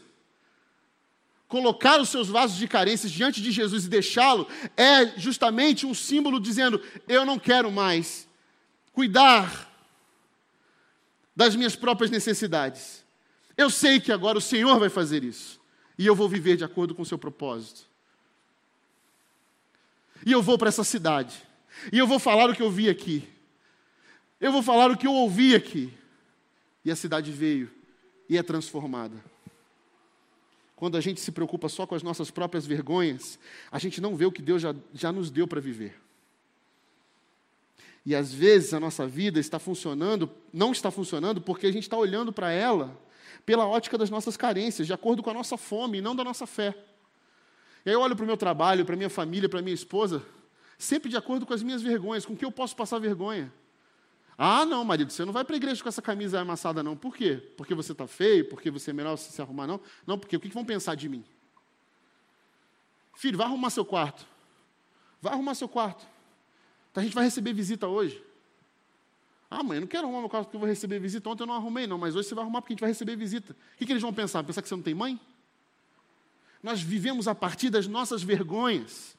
[1.47, 6.39] Colocar os seus vasos de carências diante de Jesus e deixá-lo é justamente um símbolo
[6.39, 8.27] dizendo: eu não quero mais
[8.91, 9.71] cuidar
[11.36, 13.03] das minhas próprias necessidades.
[13.56, 15.60] Eu sei que agora o Senhor vai fazer isso.
[15.97, 17.88] E eu vou viver de acordo com o seu propósito.
[20.25, 21.36] E eu vou para essa cidade.
[21.91, 23.27] E eu vou falar o que eu vi aqui.
[24.39, 25.93] Eu vou falar o que eu ouvi aqui.
[26.84, 27.71] E a cidade veio
[28.27, 29.33] e é transformada.
[30.84, 33.39] Quando a gente se preocupa só com as nossas próprias vergonhas,
[33.72, 35.98] a gente não vê o que Deus já, já nos deu para viver.
[38.06, 41.96] E às vezes a nossa vida está funcionando, não está funcionando, porque a gente está
[41.96, 43.00] olhando para ela
[43.46, 46.46] pela ótica das nossas carências, de acordo com a nossa fome e não da nossa
[46.46, 46.76] fé.
[47.86, 49.74] E aí eu olho para o meu trabalho, para a minha família, para a minha
[49.74, 50.22] esposa,
[50.78, 53.50] sempre de acordo com as minhas vergonhas, com o que eu posso passar vergonha.
[54.38, 56.96] Ah, não, marido, você não vai para a igreja com essa camisa amassada, não.
[56.98, 57.36] Por quê?
[57.56, 58.50] Porque você está feio?
[58.50, 59.80] Porque você é melhor se arrumar, não?
[60.06, 61.24] Não, porque o que vão pensar de mim?
[63.15, 64.26] Filho, vai arrumar seu quarto.
[65.22, 66.06] Vai arrumar seu quarto.
[66.91, 68.24] Então, a gente vai receber visita hoje.
[69.50, 71.30] Ah, mãe, eu não quero arrumar meu quarto porque eu vou receber visita.
[71.30, 73.15] Ontem eu não arrumei, não, mas hoje você vai arrumar porque a gente vai receber
[73.15, 73.54] visita.
[73.54, 74.43] O que, que eles vão pensar?
[74.43, 75.19] Pensar que você não tem mãe?
[76.62, 79.15] Nós vivemos a partir das nossas vergonhas.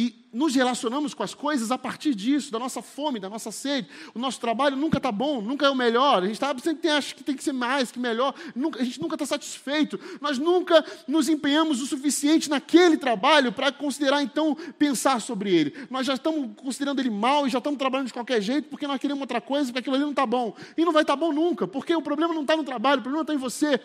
[0.00, 3.88] E nos relacionamos com as coisas a partir disso, da nossa fome, da nossa sede.
[4.14, 6.22] O nosso trabalho nunca está bom, nunca é o melhor.
[6.22, 8.32] A gente tá, sempre acha que tem que ser mais, que melhor.
[8.54, 9.98] Nunca, a gente nunca está satisfeito.
[10.20, 15.74] Nós nunca nos empenhamos o suficiente naquele trabalho para considerar, então, pensar sobre ele.
[15.90, 19.00] Nós já estamos considerando ele mal e já estamos trabalhando de qualquer jeito porque nós
[19.00, 20.54] queremos outra coisa, porque aquilo ali não está bom.
[20.76, 23.02] E não vai estar tá bom nunca, porque o problema não está no trabalho, o
[23.02, 23.80] problema está em você.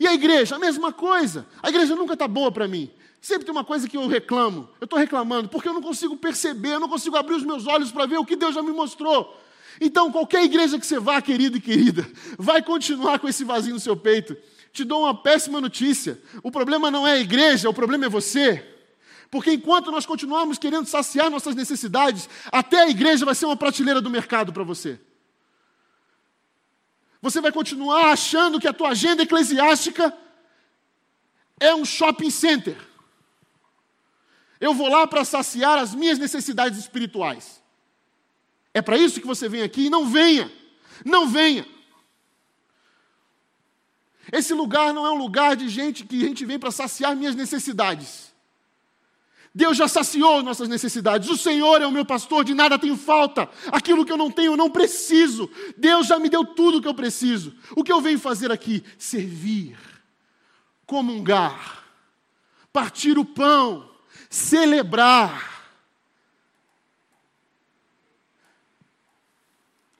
[0.00, 1.46] E a igreja, a mesma coisa.
[1.62, 2.90] A igreja nunca está boa para mim.
[3.22, 4.68] Sempre tem uma coisa que eu reclamo.
[4.80, 7.92] Eu estou reclamando porque eu não consigo perceber, eu não consigo abrir os meus olhos
[7.92, 9.40] para ver o que Deus já me mostrou.
[9.80, 12.04] Então, qualquer igreja que você vá, querido e querida,
[12.36, 14.36] vai continuar com esse vazio no seu peito.
[14.72, 16.20] Te dou uma péssima notícia.
[16.42, 18.68] O problema não é a igreja, o problema é você.
[19.30, 24.00] Porque enquanto nós continuarmos querendo saciar nossas necessidades, até a igreja vai ser uma prateleira
[24.00, 24.98] do mercado para você.
[27.20, 30.12] Você vai continuar achando que a tua agenda eclesiástica
[31.60, 32.91] é um shopping center.
[34.62, 37.60] Eu vou lá para saciar as minhas necessidades espirituais.
[38.72, 39.90] É para isso que você vem aqui?
[39.90, 40.52] Não venha.
[41.04, 41.66] Não venha.
[44.30, 47.34] Esse lugar não é um lugar de gente que a gente vem para saciar minhas
[47.34, 48.32] necessidades.
[49.52, 51.28] Deus já saciou nossas necessidades.
[51.28, 53.50] O Senhor é o meu pastor, de nada tenho falta.
[53.72, 55.50] Aquilo que eu não tenho, eu não preciso.
[55.76, 57.52] Deus já me deu tudo o que eu preciso.
[57.74, 58.84] O que eu venho fazer aqui?
[58.96, 59.76] Servir,
[60.86, 61.84] comungar,
[62.72, 63.91] partir o pão,
[64.32, 65.68] celebrar,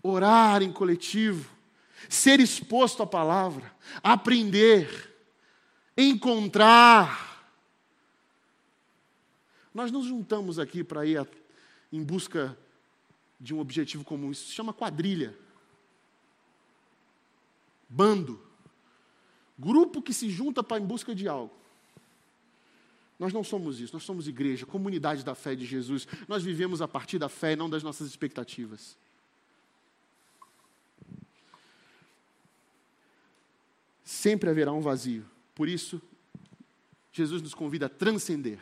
[0.03, 1.55] orar em coletivo,
[2.09, 3.71] ser exposto à palavra,
[4.03, 5.15] aprender,
[5.95, 7.47] encontrar.
[9.75, 11.27] Nós nos juntamos aqui para ir a,
[11.93, 12.57] em busca
[13.39, 14.31] de um objetivo comum.
[14.31, 15.39] Isso se chama quadrilha.
[17.87, 18.41] Bando.
[19.59, 21.62] Grupo que se junta para em busca de algo.
[23.23, 26.09] Nós não somos isso, nós somos igreja, comunidade da fé de Jesus.
[26.27, 28.97] Nós vivemos a partir da fé e não das nossas expectativas.
[34.05, 35.25] Sempre haverá um vazio.
[35.55, 36.03] Por isso,
[37.13, 38.59] Jesus nos convida a transcender.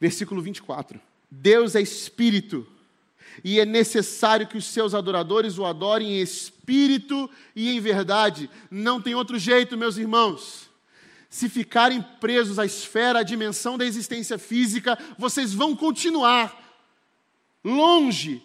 [0.00, 2.66] Versículo 24: Deus é espírito,
[3.44, 8.50] e é necessário que os seus adoradores o adorem em espírito e em verdade.
[8.68, 10.71] Não tem outro jeito, meus irmãos.
[11.32, 16.78] Se ficarem presos à esfera, à dimensão da existência física, vocês vão continuar
[17.64, 18.42] longe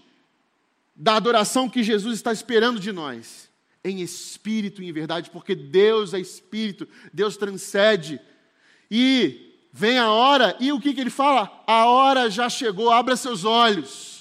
[0.95, 3.51] da adoração que Jesus está esperando de nós,
[3.83, 8.21] em espírito e em verdade, porque Deus é espírito, Deus transcende.
[8.89, 11.61] E vem a hora, e o que, que ele fala?
[11.67, 14.16] A hora já chegou, abra seus olhos.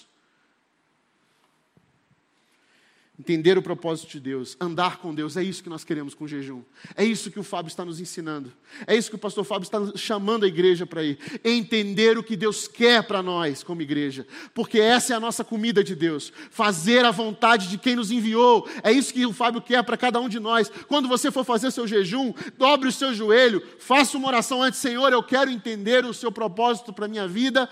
[3.19, 6.29] Entender o propósito de Deus, andar com Deus, é isso que nós queremos com o
[6.29, 6.63] jejum.
[6.95, 8.53] É isso que o Fábio está nos ensinando.
[8.87, 11.19] É isso que o pastor Fábio está chamando a igreja para ir.
[11.43, 14.27] Entender o que Deus quer para nós como igreja.
[14.53, 16.31] Porque essa é a nossa comida de Deus.
[16.51, 18.69] Fazer a vontade de quem nos enviou.
[18.83, 20.71] É isso que o Fábio quer para cada um de nós.
[20.87, 25.11] Quando você for fazer seu jejum, dobre o seu joelho, faça uma oração antes, Senhor,
[25.11, 27.67] eu quero entender o seu propósito para a minha vida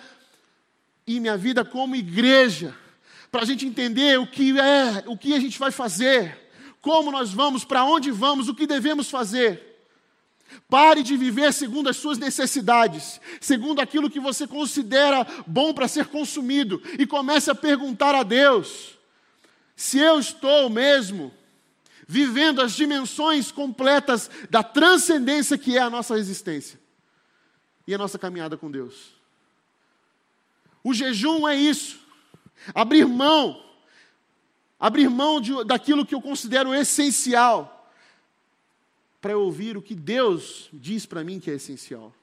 [1.07, 2.75] e minha vida como igreja
[3.35, 6.39] para a gente entender o que é, o que a gente vai fazer,
[6.81, 9.83] como nós vamos, para onde vamos, o que devemos fazer.
[10.71, 16.07] Pare de viver segundo as suas necessidades, segundo aquilo que você considera bom para ser
[16.07, 18.97] consumido, e comece a perguntar a Deus:
[19.75, 21.35] se eu estou mesmo
[22.07, 26.79] vivendo as dimensões completas da transcendência que é a nossa existência
[27.85, 29.13] e a nossa caminhada com Deus.
[30.85, 32.04] O jejum é isso.
[32.73, 33.63] Abrir mão,
[34.79, 37.91] abrir mão de, daquilo que eu considero essencial,
[39.21, 42.15] para ouvir o que Deus diz para mim que é essencial.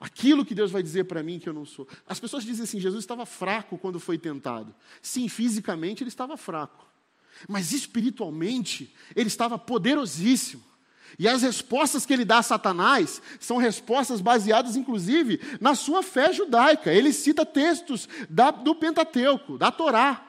[0.00, 1.86] Aquilo que Deus vai dizer para mim que eu não sou.
[2.06, 4.74] As pessoas dizem assim: Jesus estava fraco quando foi tentado.
[5.02, 6.86] Sim, fisicamente ele estava fraco.
[7.46, 10.69] Mas espiritualmente, ele estava poderosíssimo.
[11.18, 16.32] E as respostas que ele dá a Satanás são respostas baseadas, inclusive, na sua fé
[16.32, 16.92] judaica.
[16.92, 20.24] Ele cita textos da, do Pentateuco, da Torá,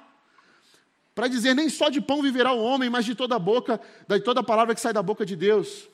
[1.13, 4.19] para dizer: nem só de pão viverá o homem, mas de toda a boca, de
[4.21, 5.89] toda palavra que sai da boca de Deus.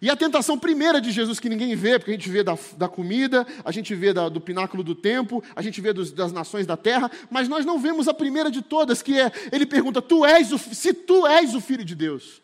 [0.00, 2.88] E a tentação primeira de Jesus que ninguém vê, porque a gente vê da, da
[2.88, 6.66] comida, a gente vê da, do pináculo do tempo, a gente vê dos, das nações
[6.66, 10.24] da terra, mas nós não vemos a primeira de todas, que é, ele pergunta, tu
[10.24, 12.40] és o, se tu és o Filho de Deus.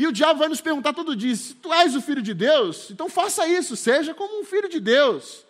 [0.00, 2.90] E o diabo vai nos perguntar todo dia: se tu és o filho de Deus,
[2.90, 5.44] então faça isso, seja como um filho de Deus.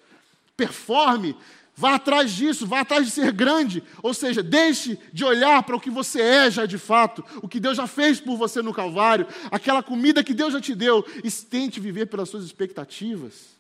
[0.57, 1.37] Performe,
[1.77, 3.81] vá atrás disso, vá atrás de ser grande.
[4.03, 7.61] Ou seja, deixe de olhar para o que você é já de fato, o que
[7.61, 11.31] Deus já fez por você no Calvário, aquela comida que Deus já te deu, e
[11.31, 13.51] tente viver pelas suas expectativas.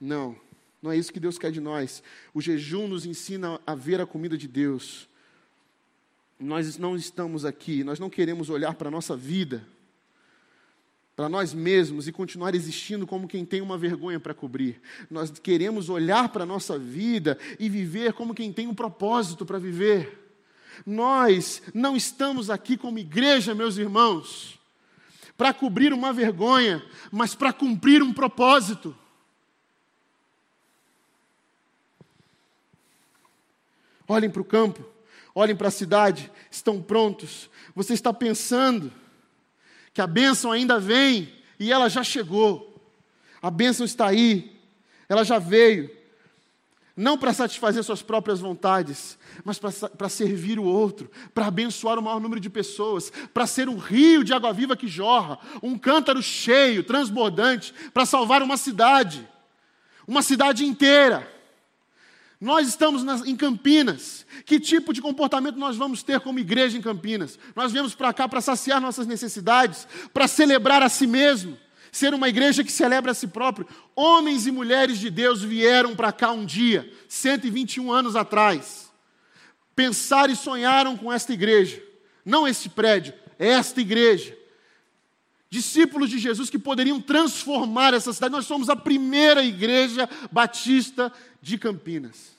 [0.00, 0.34] Não,
[0.80, 2.02] não é isso que Deus quer de nós.
[2.32, 5.06] O jejum nos ensina a ver a comida de Deus.
[6.40, 9.73] Nós não estamos aqui, nós não queremos olhar para a nossa vida
[11.16, 14.80] para nós mesmos e continuar existindo como quem tem uma vergonha para cobrir.
[15.08, 19.58] Nós queremos olhar para a nossa vida e viver como quem tem um propósito para
[19.58, 20.20] viver.
[20.84, 24.58] Nós não estamos aqui como igreja, meus irmãos,
[25.36, 28.96] para cobrir uma vergonha, mas para cumprir um propósito.
[34.08, 34.84] Olhem para o campo,
[35.32, 37.48] olhem para a cidade, estão prontos.
[37.74, 38.92] Você está pensando
[39.94, 42.74] que a bênção ainda vem e ela já chegou.
[43.40, 44.60] A bênção está aí,
[45.08, 45.88] ela já veio.
[46.96, 52.20] Não para satisfazer suas próprias vontades, mas para servir o outro, para abençoar o maior
[52.20, 56.84] número de pessoas, para ser um rio de água viva que jorra, um cântaro cheio,
[56.84, 59.28] transbordante, para salvar uma cidade,
[60.06, 61.33] uma cidade inteira.
[62.44, 64.26] Nós estamos nas, em Campinas.
[64.44, 67.38] Que tipo de comportamento nós vamos ter como igreja em Campinas?
[67.56, 71.56] Nós viemos para cá para saciar nossas necessidades, para celebrar a si mesmo,
[71.90, 73.66] ser uma igreja que celebra a si próprio.
[73.96, 78.92] Homens e mulheres de Deus vieram para cá um dia, 121 anos atrás.
[79.74, 81.82] Pensaram e sonharam com esta igreja.
[82.22, 84.36] Não este prédio, esta igreja.
[85.48, 88.32] Discípulos de Jesus que poderiam transformar essa cidade.
[88.32, 92.33] Nós somos a primeira igreja batista de Campinas.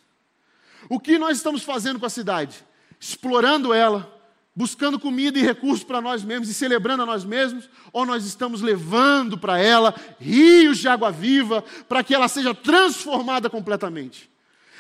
[0.90, 2.64] O que nós estamos fazendo com a cidade?
[3.00, 4.12] Explorando ela,
[4.56, 8.62] buscando comida e recursos para nós mesmos e celebrando a nós mesmos, ou nós estamos
[8.62, 14.30] levando para ela rios de água viva para que ela seja transformada completamente?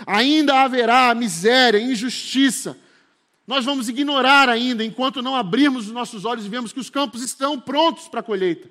[0.06, 2.78] Ainda haverá miséria, injustiça.
[3.48, 7.22] Nós vamos ignorar ainda enquanto não abrirmos os nossos olhos e vemos que os campos
[7.22, 8.70] estão prontos para a colheita.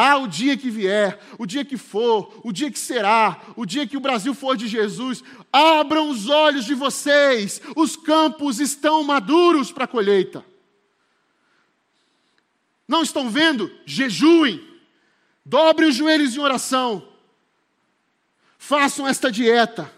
[0.00, 3.84] Ah, o dia que vier, o dia que for, o dia que será, o dia
[3.84, 9.72] que o Brasil for de Jesus, abram os olhos de vocês, os campos estão maduros
[9.72, 10.44] para a colheita.
[12.86, 13.68] Não estão vendo?
[13.84, 14.64] Jejuem.
[15.44, 17.08] Dobrem os joelhos em oração.
[18.56, 19.92] Façam esta dieta.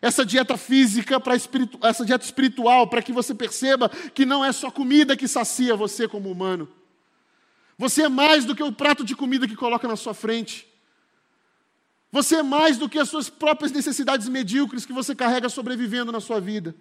[0.00, 4.70] Essa dieta física, para essa dieta espiritual, para que você perceba que não é só
[4.70, 6.68] comida que sacia você como humano.
[7.76, 10.66] Você é mais do que o prato de comida que coloca na sua frente.
[12.12, 16.20] Você é mais do que as suas próprias necessidades medíocres que você carrega sobrevivendo na
[16.20, 16.74] sua vida.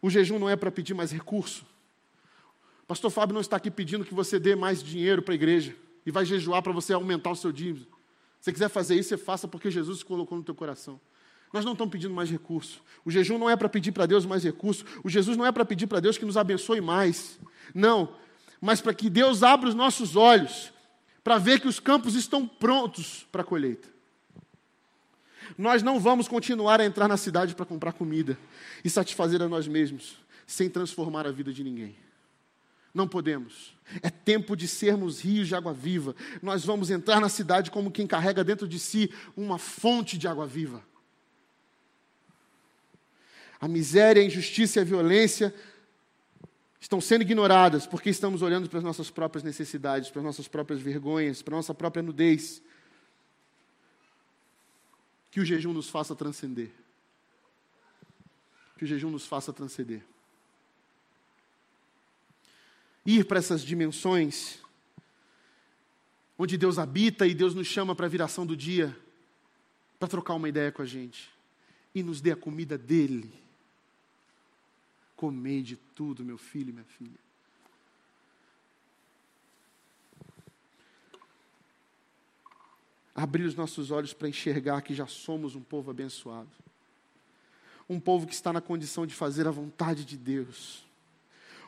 [0.00, 1.66] O jejum não é para pedir mais recurso.
[2.86, 5.74] Pastor Fábio não está aqui pedindo que você dê mais dinheiro para a igreja
[6.06, 7.86] e vai jejuar para você aumentar o seu dízimo.
[8.40, 11.00] Se você quiser fazer isso, você faça porque Jesus colocou no teu coração.
[11.52, 12.82] Nós não estamos pedindo mais recurso.
[13.04, 14.84] O jejum não é para pedir para Deus mais recurso.
[15.02, 17.38] O Jesus não é para pedir para Deus que nos abençoe mais.
[17.74, 18.14] Não.
[18.60, 20.72] Mas para que Deus abra os nossos olhos
[21.24, 23.88] para ver que os campos estão prontos para a colheita.
[25.56, 28.38] Nós não vamos continuar a entrar na cidade para comprar comida
[28.84, 31.96] e satisfazer a nós mesmos, sem transformar a vida de ninguém.
[32.92, 33.74] Não podemos.
[34.02, 36.14] É tempo de sermos rios de água viva.
[36.42, 40.46] Nós vamos entrar na cidade como quem carrega dentro de si uma fonte de água
[40.46, 40.82] viva.
[43.60, 45.54] A miséria, a injustiça e a violência
[46.80, 50.80] estão sendo ignoradas porque estamos olhando para as nossas próprias necessidades, para as nossas próprias
[50.80, 52.62] vergonhas, para a nossa própria nudez
[55.30, 56.70] que o jejum nos faça transcender.
[58.76, 60.02] Que o jejum nos faça transcender.
[63.04, 64.60] Ir para essas dimensões
[66.38, 68.96] onde Deus habita e Deus nos chama para a viração do dia,
[69.98, 71.28] para trocar uma ideia com a gente
[71.94, 73.32] e nos dê a comida dele.
[75.18, 77.28] Comei de tudo, meu filho e minha filha.
[83.22, 86.48] abrir os nossos olhos para enxergar que já somos um povo abençoado.
[87.90, 90.86] Um povo que está na condição de fazer a vontade de Deus.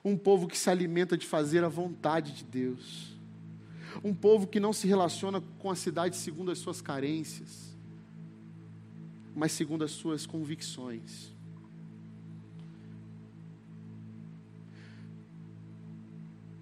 [0.04, 3.16] Um povo que se alimenta de fazer a vontade de Deus.
[4.04, 7.76] Um povo que não se relaciona com a cidade segundo as suas carências,
[9.34, 11.32] mas segundo as suas convicções.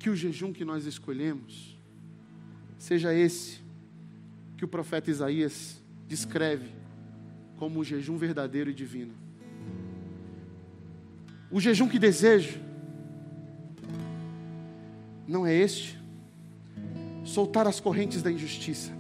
[0.09, 1.77] Que o jejum que nós escolhemos
[2.79, 3.61] seja esse
[4.57, 6.71] que o profeta Isaías descreve
[7.59, 9.13] como o jejum verdadeiro e divino.
[11.51, 12.59] O jejum que desejo
[15.27, 16.01] não é este:
[17.23, 18.91] soltar as correntes da injustiça,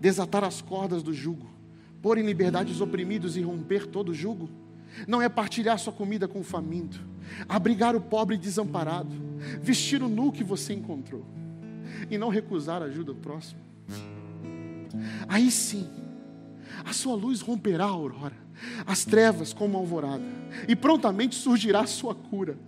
[0.00, 1.50] desatar as cordas do jugo,
[2.00, 4.48] pôr em liberdade os oprimidos e romper todo jugo.
[5.04, 7.04] Não é partilhar sua comida com o faminto,
[7.48, 9.26] abrigar o pobre e desamparado,
[9.60, 11.24] vestir o nu que você encontrou
[12.10, 13.60] e não recusar ajuda do próximo.
[15.28, 15.88] Aí sim,
[16.84, 18.36] a sua luz romperá a aurora,
[18.86, 20.24] as trevas como a alvorada,
[20.66, 22.58] e prontamente surgirá a sua cura.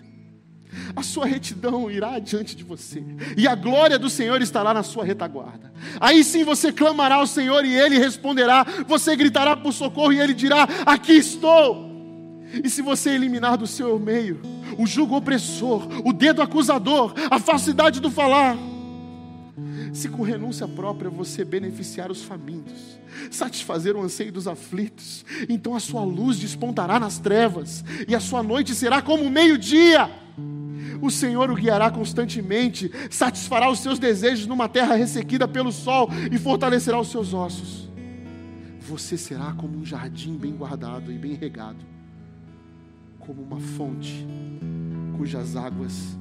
[0.95, 3.03] A sua retidão irá adiante de você,
[3.37, 5.73] e a glória do Senhor estará na sua retaguarda.
[5.99, 10.33] Aí sim você clamará ao Senhor e ele responderá, você gritará por socorro e ele
[10.33, 11.91] dirá: Aqui estou.
[12.64, 14.41] E se você eliminar do seu meio
[14.79, 18.57] o jugo opressor, o dedo acusador, a falsidade do falar,
[19.93, 22.99] se com renúncia própria você beneficiar os famintos,
[23.31, 28.43] satisfazer o anseio dos aflitos, então a sua luz despontará nas trevas, e a sua
[28.43, 30.11] noite será como o meio-dia.
[31.03, 36.39] O Senhor o guiará constantemente, satisfará os seus desejos numa terra ressequida pelo sol e
[36.39, 37.89] fortalecerá os seus ossos.
[38.81, 41.79] Você será como um jardim bem guardado e bem regado,
[43.31, 44.26] como uma fonte
[45.16, 46.18] cujas águas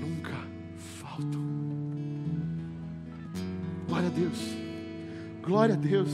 [0.00, 0.36] nunca
[1.00, 1.42] faltam.
[3.88, 4.38] Glória a Deus.
[5.42, 6.10] Glória a Deus.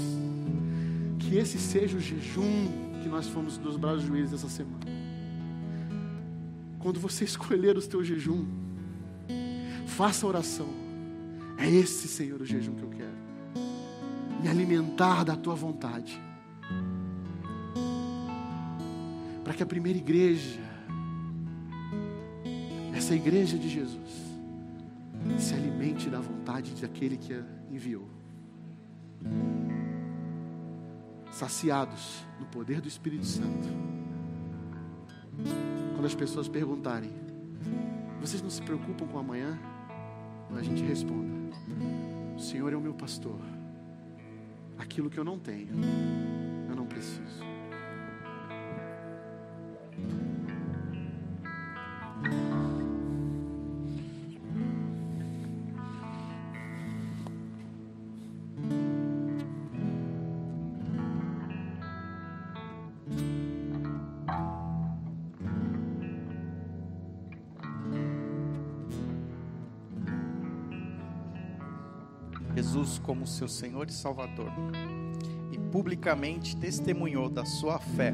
[1.19, 2.67] Que esse seja o jejum
[3.03, 4.87] que nós fomos dos braços joelhos essa semana.
[6.79, 8.47] Quando você escolher o teu jejum,
[9.85, 10.69] faça oração.
[11.59, 13.13] É esse, Senhor, o jejum que eu quero.
[14.41, 16.19] Me alimentar da tua vontade.
[19.45, 20.61] Para que a primeira igreja,
[22.95, 24.23] essa igreja de Jesus,
[25.39, 28.09] se alimente da vontade daquele que a enviou.
[31.31, 33.69] Saciados no poder do Espírito Santo.
[35.95, 37.11] Quando as pessoas perguntarem,
[38.21, 39.59] vocês não se preocupam com amanhã?
[40.57, 41.33] A gente responda:
[42.37, 43.41] O Senhor é o meu pastor.
[44.79, 45.71] Aquilo que eu não tenho,
[46.69, 47.52] eu não preciso.
[73.03, 74.51] Como seu Senhor e Salvador
[75.51, 78.13] e publicamente testemunhou da sua fé,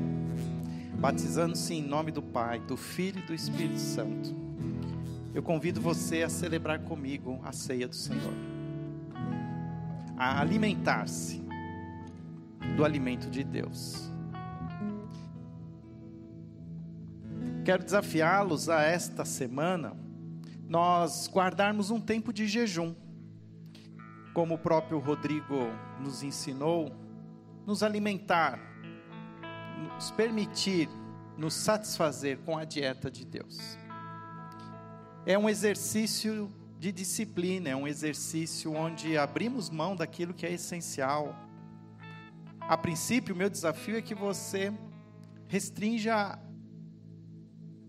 [0.99, 4.34] batizando-se em nome do Pai, do Filho e do Espírito Santo,
[5.34, 8.34] eu convido você a celebrar comigo a ceia do Senhor,
[10.16, 11.41] a alimentar-se
[12.76, 14.11] do alimento de Deus.
[17.64, 19.95] Quero desafiá-los a esta semana
[20.68, 22.95] nós guardarmos um tempo de jejum.
[24.33, 25.57] Como o próprio Rodrigo
[26.01, 26.93] nos ensinou,
[27.66, 28.59] nos alimentar,
[29.95, 30.89] nos permitir
[31.39, 33.79] nos satisfazer com a dieta de Deus.
[35.24, 41.35] É um exercício de disciplina, é um exercício onde abrimos mão daquilo que é essencial.
[42.61, 44.72] A princípio, o meu desafio é que você
[45.47, 46.39] restrinja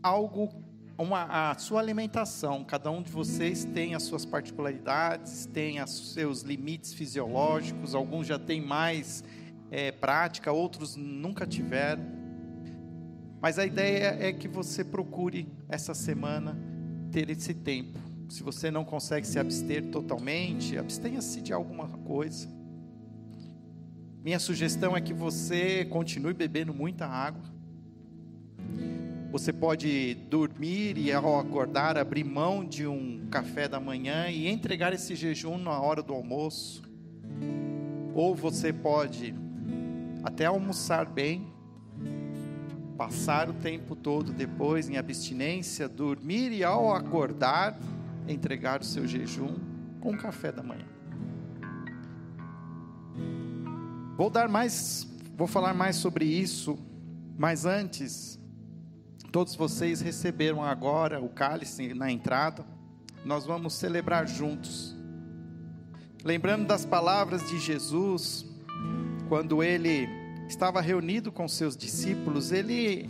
[0.01, 0.63] algo
[0.99, 2.63] uma, a sua alimentação.
[2.65, 7.95] Cada um de vocês tem as suas particularidades, tem os seus limites fisiológicos.
[7.95, 9.23] Alguns já têm mais
[9.71, 12.03] é, prática, outros nunca tiveram.
[13.41, 16.59] Mas a ideia é que você procure essa semana
[17.11, 17.97] ter esse tempo.
[18.27, 22.49] Se você não consegue se abster totalmente, abstenha-se de alguma coisa.
[24.21, 27.58] Minha sugestão é que você continue bebendo muita água
[29.31, 34.91] você pode dormir e ao acordar abrir mão de um café da manhã e entregar
[34.91, 36.81] esse jejum na hora do almoço.
[38.15, 39.35] Ou você pode
[40.23, 41.53] até almoçar bem,
[42.97, 47.79] passar o tempo todo depois em abstinência, dormir e ao acordar
[48.27, 49.55] entregar o seu jejum
[50.01, 50.87] com o café da manhã.
[54.17, 55.07] Vou dar mais,
[55.37, 56.79] vou falar mais sobre isso,
[57.37, 58.38] mas antes
[59.31, 62.65] Todos vocês receberam agora o cálice na entrada.
[63.23, 64.97] Nós vamos celebrar juntos.
[66.23, 68.43] Lembrando das palavras de Jesus,
[69.27, 70.09] quando ele
[70.47, 73.07] estava reunido com seus discípulos, ele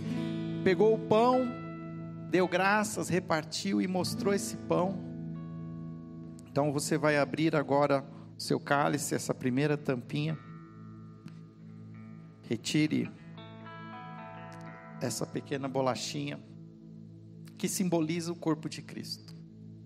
[0.61, 1.47] pegou o pão,
[2.29, 4.99] deu graças, repartiu e mostrou esse pão.
[6.51, 8.03] Então você vai abrir agora
[8.37, 10.37] o seu cálice, essa primeira tampinha.
[12.49, 13.09] Retire
[15.01, 16.39] essa pequena bolachinha
[17.57, 19.35] que simboliza o corpo de Cristo.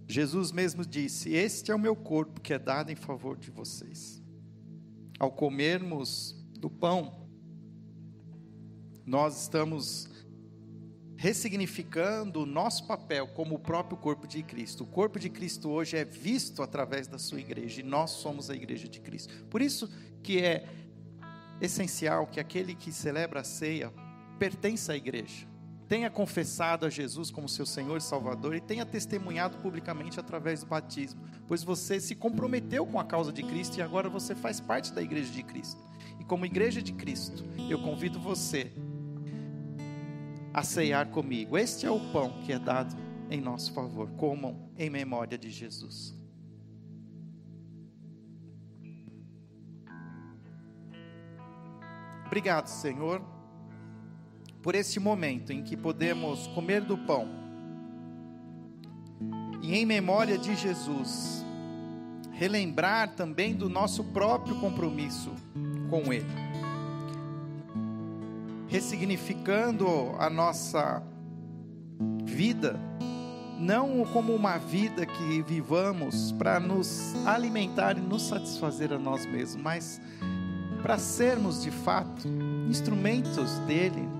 [0.07, 4.21] Jesus mesmo disse: Este é o meu corpo que é dado em favor de vocês.
[5.19, 7.27] Ao comermos do pão,
[9.05, 10.09] nós estamos
[11.15, 14.83] ressignificando o nosso papel como o próprio corpo de Cristo.
[14.83, 18.55] O corpo de Cristo hoje é visto através da sua igreja e nós somos a
[18.55, 19.33] igreja de Cristo.
[19.45, 19.89] Por isso
[20.21, 20.67] que é
[21.61, 23.91] essencial que aquele que celebra a ceia
[24.33, 25.47] pertence à igreja,
[25.87, 30.65] tenha confessado a Jesus como seu Senhor e Salvador e tenha testemunhado publicamente através do
[30.65, 34.91] batismo, pois você se comprometeu com a causa de Cristo e agora você faz parte
[34.91, 35.79] da igreja de Cristo.
[36.19, 38.71] E como igreja de Cristo, eu convido você
[40.53, 41.57] a ceiar comigo.
[41.57, 42.95] Este é o pão que é dado
[43.29, 44.09] em nosso favor.
[44.11, 46.15] Comam em memória de Jesus.
[52.25, 53.21] Obrigado, Senhor
[54.63, 57.27] por este momento em que podemos comer do pão.
[59.61, 61.45] E, em memória de Jesus,
[62.31, 65.31] relembrar também do nosso próprio compromisso
[65.89, 66.25] com Ele,
[68.67, 71.03] ressignificando a nossa
[72.23, 72.79] vida,
[73.59, 79.61] não como uma vida que vivamos para nos alimentar e nos satisfazer a nós mesmos,
[79.61, 80.01] mas
[80.81, 82.27] para sermos de fato
[82.67, 84.12] instrumentos dele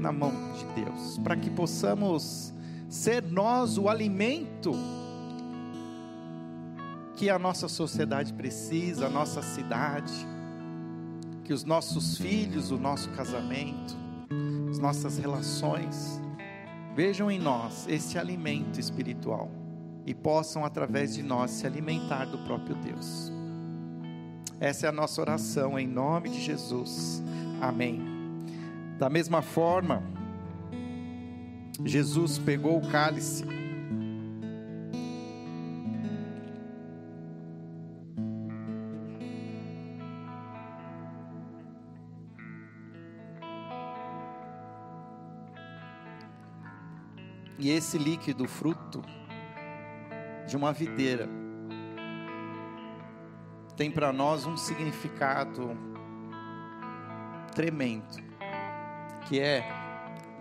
[0.00, 2.52] na mão de Deus, para que possamos
[2.88, 4.72] ser nós o alimento
[7.16, 10.12] que a nossa sociedade precisa, a nossa cidade,
[11.44, 13.94] que os nossos filhos, o nosso casamento,
[14.70, 16.20] as nossas relações
[16.94, 19.50] vejam em nós esse alimento espiritual
[20.06, 23.30] e possam através de nós se alimentar do próprio Deus.
[24.58, 27.22] Essa é a nossa oração em nome de Jesus.
[27.60, 28.09] Amém.
[29.00, 30.02] Da mesma forma,
[31.86, 33.46] Jesus pegou o cálice.
[47.58, 49.00] E esse líquido, fruto
[50.46, 51.26] de uma videira,
[53.78, 55.70] tem para nós um significado
[57.54, 58.29] tremendo
[59.30, 59.64] que é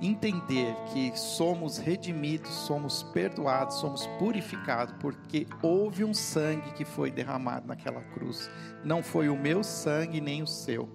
[0.01, 7.67] entender que somos redimidos, somos perdoados, somos purificados, porque houve um sangue que foi derramado
[7.67, 8.49] naquela cruz.
[8.83, 10.89] Não foi o meu sangue nem o seu,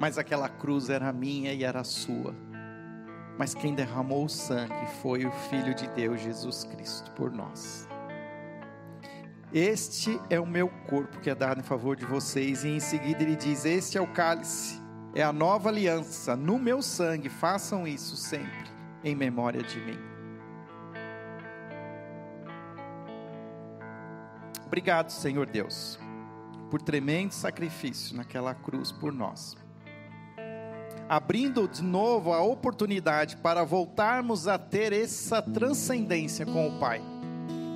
[0.00, 2.34] mas aquela cruz era minha e era sua.
[3.38, 7.86] Mas quem derramou o sangue foi o Filho de Deus, Jesus Cristo, por nós.
[9.52, 13.22] Este é o meu corpo que é dado em favor de vocês, e em seguida
[13.22, 14.81] ele diz: Este é o cálice
[15.14, 17.28] é a nova aliança no meu sangue.
[17.28, 18.70] Façam isso sempre
[19.04, 19.98] em memória de mim.
[24.66, 25.98] Obrigado, Senhor Deus,
[26.70, 29.54] por tremendo sacrifício naquela cruz por nós.
[31.06, 37.02] Abrindo de novo a oportunidade para voltarmos a ter essa transcendência com o Pai.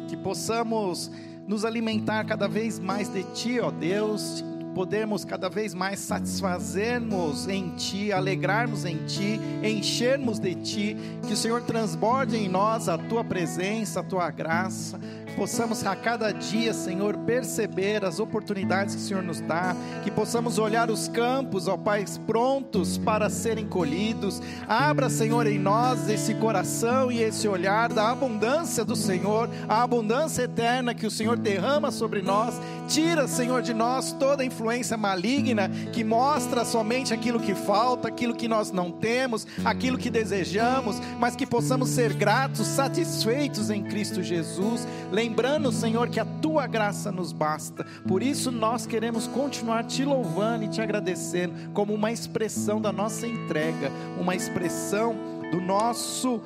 [0.08, 1.10] Que possamos
[1.46, 4.42] nos alimentar cada vez mais de Ti, ó Deus,
[4.76, 10.96] podermos cada vez mais satisfazermos em Ti, alegrarmos em Ti, enchermos de Ti,
[11.26, 15.00] que o Senhor transborde em nós a Tua presença, a Tua graça,
[15.36, 20.58] possamos a cada dia, Senhor, perceber as oportunidades que o Senhor nos dá, que possamos
[20.58, 24.40] olhar os campos, ó Pai, prontos para serem colhidos.
[24.66, 30.42] Abra, Senhor, em nós esse coração e esse olhar da abundância do Senhor, a abundância
[30.44, 32.58] eterna que o Senhor derrama sobre nós.
[32.88, 38.48] Tira, Senhor, de nós toda influência maligna que mostra somente aquilo que falta, aquilo que
[38.48, 44.86] nós não temos, aquilo que desejamos, mas que possamos ser gratos, satisfeitos em Cristo Jesus
[45.26, 47.84] lembrando, Senhor, que a tua graça nos basta.
[48.06, 53.26] Por isso nós queremos continuar te louvando e te agradecendo como uma expressão da nossa
[53.26, 55.16] entrega, uma expressão
[55.50, 56.40] do nosso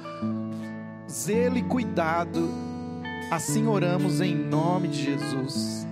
[1.10, 2.48] zelo e cuidado.
[3.30, 5.86] Assim oramos em nome de Jesus.